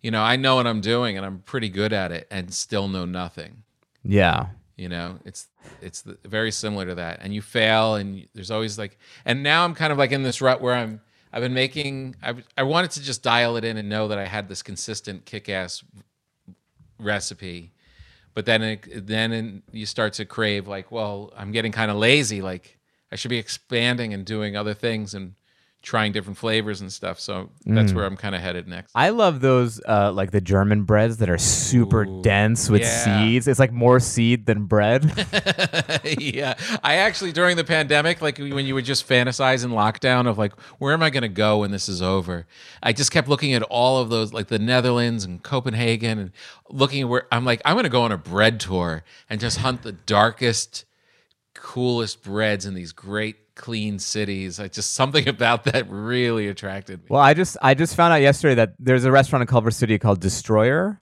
[0.00, 2.88] you know, I know what I'm doing and I'm pretty good at it, and still
[2.88, 3.62] know nothing.
[4.04, 4.46] Yeah.
[4.78, 5.48] You know, it's
[5.82, 7.18] it's the, very similar to that.
[7.20, 10.40] And you fail, and there's always like, and now I'm kind of like in this
[10.40, 11.02] rut where I'm.
[11.30, 12.16] I've been making.
[12.22, 15.26] I I wanted to just dial it in and know that I had this consistent
[15.26, 15.84] kick-ass
[16.98, 17.72] recipe,
[18.32, 21.98] but then it, then in, you start to crave like, well, I'm getting kind of
[21.98, 22.40] lazy.
[22.40, 22.78] Like
[23.12, 25.34] I should be expanding and doing other things and
[25.82, 27.20] trying different flavors and stuff.
[27.20, 28.90] So that's where I'm kind of headed next.
[28.94, 33.04] I love those uh, like the German breads that are super dense with yeah.
[33.04, 33.46] seeds.
[33.46, 35.04] It's like more seed than bread.
[36.18, 36.54] yeah.
[36.82, 40.58] I actually during the pandemic, like when you would just fantasize in lockdown of like,
[40.78, 42.46] where am I going to go when this is over?
[42.82, 46.32] I just kept looking at all of those, like the Netherlands and Copenhagen, and
[46.68, 49.58] looking at where I'm like, I'm going to go on a bread tour and just
[49.58, 50.84] hunt the darkest,
[51.58, 54.60] coolest breads in these great clean cities.
[54.60, 57.06] I just something about that really attracted me.
[57.10, 59.98] Well, I just I just found out yesterday that there's a restaurant in Culver City
[59.98, 61.00] called Destroyer,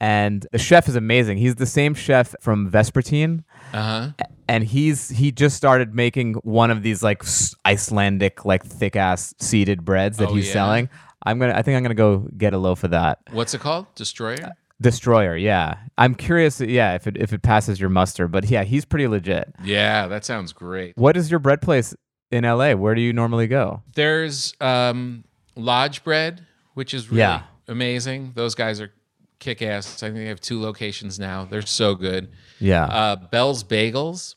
[0.00, 1.38] and the chef is amazing.
[1.38, 3.42] He's the same chef from Vespertine,
[3.72, 4.24] Uh huh.
[4.48, 7.22] and he's he just started making one of these like
[7.66, 10.52] Icelandic like thick ass seeded breads that Oh, he's yeah?
[10.52, 10.88] selling.
[11.26, 13.18] I'm gonna I think I'm gonna go get a loaf of that.
[13.32, 13.92] What's it called?
[13.96, 14.52] Destroyer.
[14.80, 15.78] Destroyer, yeah.
[15.96, 19.52] I'm curious, yeah, if it if it passes your muster, but yeah, he's pretty legit.
[19.64, 20.96] Yeah, that sounds great.
[20.96, 21.94] What is your bread place
[22.30, 22.74] in LA?
[22.74, 23.82] Where do you normally go?
[23.94, 25.24] There's um,
[25.56, 27.42] Lodge Bread, which is really Yeah.
[27.66, 28.32] amazing.
[28.36, 28.92] Those guys are
[29.40, 30.00] kick ass.
[30.02, 31.44] I think they have two locations now.
[31.44, 32.30] They're so good.
[32.60, 32.84] Yeah.
[32.84, 34.36] Uh, Belle's Bagels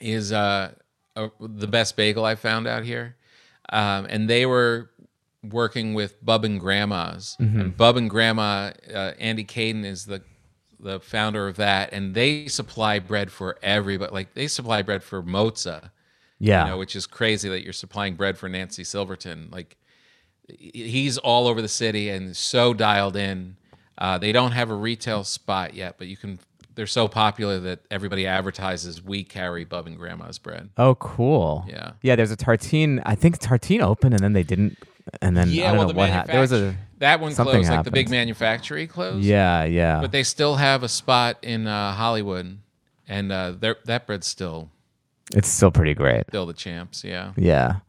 [0.00, 0.72] is uh,
[1.16, 3.16] uh, the best bagel I found out here.
[3.70, 4.90] Um, and they were
[5.50, 7.36] working with Bub and Grandma's.
[7.38, 10.22] And Bub and Grandma, uh, Andy Kadin is the
[10.80, 14.12] the founder of that, and they supply bread for everybody.
[14.12, 15.90] Like they supply bread for Mozza
[16.38, 16.64] yeah.
[16.64, 19.48] you know, which is crazy that you're supplying bread for Nancy Silverton.
[19.50, 19.76] Like
[20.48, 23.56] he's all over the city and so dialed in.
[23.96, 26.38] Uh, they don't have a retail spot yet, but you can.
[26.74, 30.70] They're so popular that everybody advertises we carry Bub and Grandma's bread.
[30.76, 31.64] Oh, cool.
[31.68, 31.92] Yeah.
[32.02, 33.00] Yeah, there's a Tartine.
[33.06, 34.76] I think Tartine opened and then they didn't.
[35.20, 36.34] And then I don't know what happened.
[36.34, 36.76] There was a.
[36.98, 39.24] that one closed, like the big manufacturer closed.
[39.24, 40.00] Yeah, yeah.
[40.00, 42.58] but they still have a spot in uh, Hollywood,
[43.06, 43.52] and uh,
[43.84, 44.70] that bread's still
[45.34, 46.24] it's still pretty great.
[46.28, 47.04] still the champs.
[47.04, 47.80] Yeah, Yeah.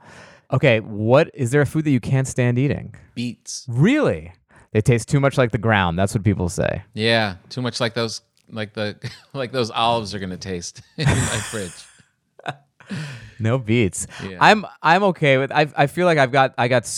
[0.51, 2.95] Okay, what is there a food that you can't stand eating?
[3.15, 3.65] beets.
[3.67, 4.31] Really?
[4.73, 5.97] They taste too much like the ground.
[5.97, 6.83] That's what people say.
[6.93, 8.97] Yeah, too much like those like the
[9.33, 11.71] like those olives are gonna taste in my fridge.
[13.39, 14.07] No beets.
[14.23, 14.37] Yeah.
[14.39, 15.51] I'm I'm okay with.
[15.51, 16.89] I I feel like I've got I got.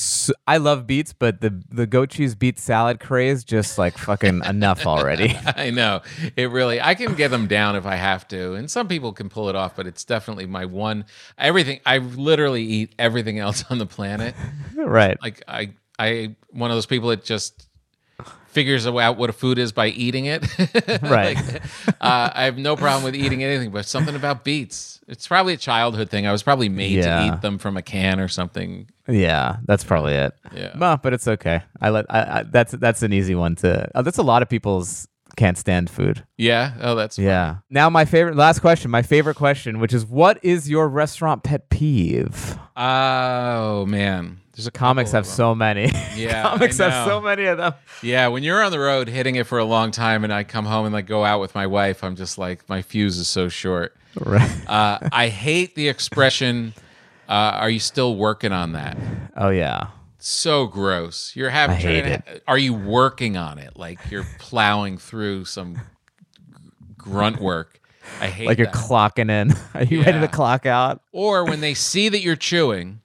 [0.45, 4.85] I love beets, but the the goat cheese beet salad craze just like fucking enough
[4.85, 5.37] already.
[5.45, 6.01] I know
[6.35, 6.81] it really.
[6.81, 9.55] I can get them down if I have to, and some people can pull it
[9.55, 9.75] off.
[9.75, 11.05] But it's definitely my one.
[11.37, 11.79] Everything.
[11.85, 14.35] I literally eat everything else on the planet.
[14.75, 15.17] right.
[15.21, 17.66] Like I, I one of those people that just
[18.47, 20.43] figures out what a food is by eating it.
[21.01, 21.35] Right.
[21.35, 21.61] Like,
[22.01, 24.99] uh, I have no problem with eating anything, but something about beets.
[25.07, 26.25] It's probably a childhood thing.
[26.25, 27.19] I was probably made Yeah.
[27.29, 28.89] to eat them from a can or something.
[29.07, 30.33] Yeah, that's probably it.
[30.53, 30.77] Yeah.
[30.77, 31.61] Well, but it's okay.
[31.81, 32.05] I let.
[32.09, 33.89] I, I, that's that's an easy one to.
[33.95, 35.07] Uh, that's a lot of people's
[35.37, 36.25] can't stand food.
[36.35, 36.73] Yeah.
[36.81, 37.57] Oh, that's Yeah.
[37.69, 41.69] Now my favorite last question, my favorite question, which is what is your restaurant pet
[41.69, 42.57] peeve?
[42.75, 45.91] Oh man, there's a Comics have so many.
[46.15, 47.73] Yeah, Comics have so many of them.
[48.01, 50.65] Yeah, when you're on the road hitting it for a long time, and I come
[50.65, 53.47] home and like go out with my wife, I'm just like my fuse is so
[53.47, 53.95] short.
[54.19, 54.51] Right.
[54.67, 56.73] Uh, I hate the expression.
[57.29, 57.31] Uh,
[57.61, 58.97] are you still working on that?
[59.37, 59.87] Oh yeah.
[60.19, 61.35] So gross.
[61.35, 61.75] You're having.
[61.75, 63.77] I hate to- Are you working on it?
[63.77, 65.79] Like you're plowing through some
[66.97, 67.79] grunt work.
[68.21, 68.75] I hate Like you're that.
[68.75, 69.53] clocking in.
[69.73, 71.01] Are you ready to clock out?
[71.11, 73.01] or when they see that you're chewing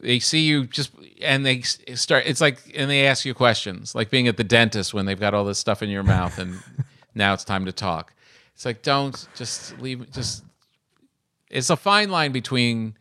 [0.00, 0.90] they see you just
[1.22, 4.92] and they start it's like and they ask you questions like being at the dentist
[4.92, 6.58] when they've got all this stuff in your mouth and
[7.14, 8.12] now it's time to talk
[8.54, 10.44] it's like don't just leave just
[11.50, 12.94] it's a fine line between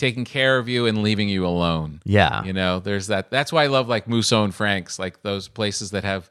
[0.00, 2.42] taking care of you and leaving you alone Yeah.
[2.42, 5.90] you know there's that that's why i love like musso and frank's like those places
[5.90, 6.30] that have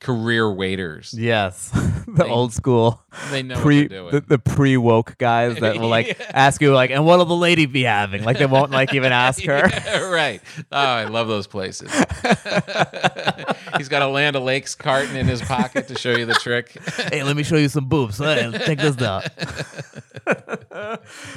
[0.00, 1.70] career waiters Yes.
[2.06, 5.78] the old school they know pre what they're doing the, the pre woke guys that
[5.78, 8.22] will like ask you like and what'll the lady be having?
[8.24, 9.68] Like they won't like even ask her.
[9.68, 10.40] Yeah, right.
[10.70, 11.92] Oh, I love those places.
[13.76, 16.76] He's got a Land O'Lakes carton in his pocket to show you the trick.
[17.12, 18.18] hey, let me show you some boobs.
[18.18, 19.22] Hey, take this down.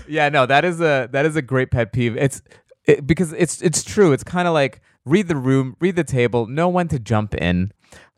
[0.08, 2.16] yeah, no, that is a that is a great pet peeve.
[2.18, 2.42] It's
[2.86, 4.12] it, because it's it's true.
[4.14, 7.72] It's kind of like read the room, read the table, know when to jump in.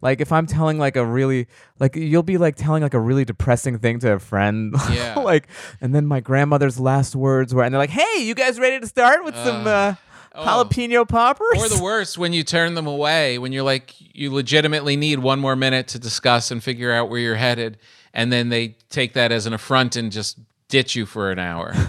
[0.03, 1.47] Like if I'm telling like a really
[1.79, 4.75] like you'll be like telling like a really depressing thing to a friend.
[4.91, 5.15] Yeah.
[5.19, 5.47] like
[5.79, 8.85] and then my grandmother's last words were and they're like, "Hey, you guys ready to
[8.85, 9.95] start with some uh,
[10.35, 11.65] jalapeno poppers?" oh.
[11.65, 15.39] Or the worst, when you turn them away, when you're like, you legitimately need one
[15.39, 17.77] more minute to discuss and figure out where you're headed,
[18.13, 20.37] and then they take that as an affront and just
[20.67, 21.73] ditch you for an hour.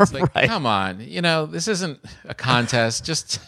[0.00, 0.46] It's like, Right.
[0.48, 3.04] come on, you know, this isn't a contest.
[3.04, 3.40] Just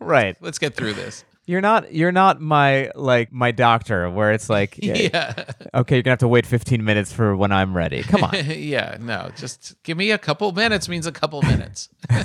[0.00, 0.36] right.
[0.40, 1.22] let's get through this.
[1.46, 5.32] You're not you're not my like my doctor where it's like Yeah.
[5.36, 5.44] Eh,
[5.74, 8.02] okay, you're gonna have to wait 15 minutes for when I'm ready.
[8.02, 8.34] Come on.
[8.46, 11.88] yeah, no, just give me a couple minutes means a couple minutes.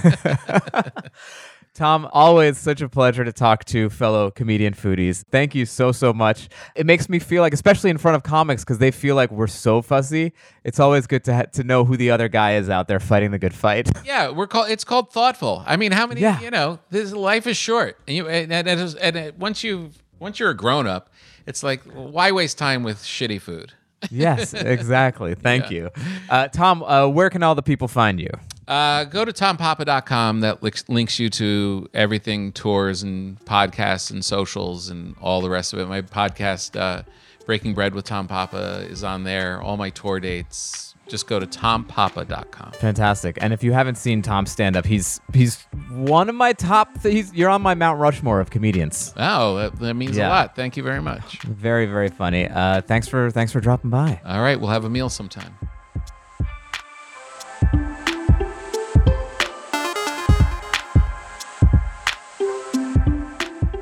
[1.74, 5.24] Tom, always such a pleasure to talk to fellow comedian foodies.
[5.32, 6.49] Thank you so, so much.
[6.76, 9.47] It makes me feel like, especially in front of comics, because they feel like we're
[9.47, 10.34] so fussy.
[10.65, 13.32] It's always good to ha- to know who the other guy is out there fighting
[13.32, 13.89] the good fight.
[14.03, 14.69] Yeah, we're called.
[14.69, 15.63] It's called thoughtful.
[15.65, 16.19] I mean, how many?
[16.19, 16.41] Yeah.
[16.41, 20.38] You know, this life is short, and you and, and, and, and once you once
[20.39, 21.09] you're a grown up,
[21.47, 23.72] it's like why waste time with shitty food?
[24.09, 25.36] yes, exactly.
[25.36, 25.91] Thank you.
[26.30, 28.30] Uh, Tom, uh, where can all the people find you?
[28.72, 30.39] Uh, go to tompapa.com.
[30.39, 35.74] That links, links you to everything tours and podcasts and socials and all the rest
[35.74, 35.88] of it.
[35.88, 37.03] My podcast, uh,
[37.45, 39.61] Breaking Bread with Tom Papa, is on there.
[39.61, 40.95] All my tour dates.
[41.09, 42.72] Just go to tompapa.com.
[42.74, 43.38] Fantastic.
[43.41, 45.61] And if you haven't seen Tom stand up, he's he's
[45.91, 47.01] one of my top.
[47.01, 49.13] Th- he's you're on my Mount Rushmore of comedians.
[49.17, 50.30] Oh, that, that means Yeah.
[50.30, 50.55] a lot.
[50.55, 51.41] Thank you very much.
[51.41, 52.47] Very very funny.
[52.47, 54.22] Uh, thanks for thanks for dropping by.
[54.26, 55.53] All right, we'll have a meal sometime.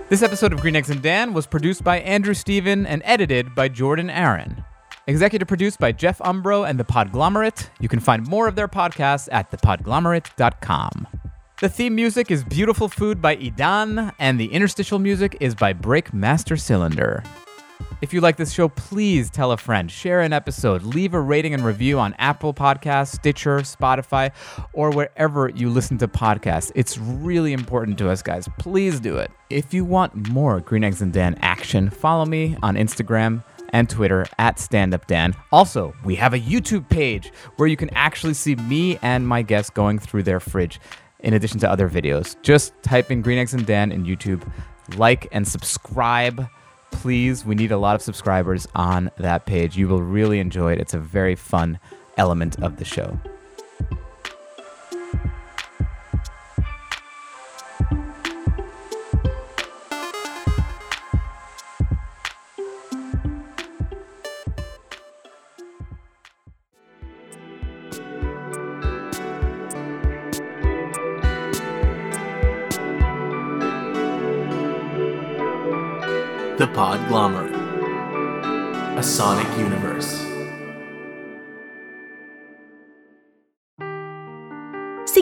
[0.10, 3.68] This episode of Green Eggs and Dan was produced by Andrew Steven and edited by
[3.68, 4.66] Jordan Aaron.
[5.05, 7.70] Executive produced by Jeff Umbro and The Podglomerate.
[7.80, 11.07] You can find more of their podcasts at thepodglomerate.com.
[11.62, 16.60] The theme music is Beautiful Food by Idan, and the interstitial music is by Breakmaster
[16.60, 17.24] Cylinder.
[18.02, 21.54] If you like this show, please tell a friend, share an episode, leave a rating
[21.54, 24.32] and review on Apple Podcasts, Stitcher, Spotify,
[24.72, 26.72] or wherever you listen to podcasts.
[26.76, 28.48] It's really important to us, guys.
[28.58, 29.32] Please do it.
[29.50, 34.26] If you want more Green Eggs and Dan action, follow me on Instagram and Twitter
[34.38, 35.36] at StandUpDan.
[35.52, 39.70] Also, we have a YouTube page where you can actually see me and my guests
[39.70, 40.80] going through their fridge
[41.20, 42.42] in addition to other videos.
[42.44, 44.50] Just type in Green Eggs and Dan in YouTube,
[44.96, 46.48] like and subscribe
[46.92, 49.78] please we need a lot of subscribers on that page.
[49.78, 50.80] You will really enjoy it.
[50.80, 51.80] It's a very fun
[52.18, 53.20] element of the show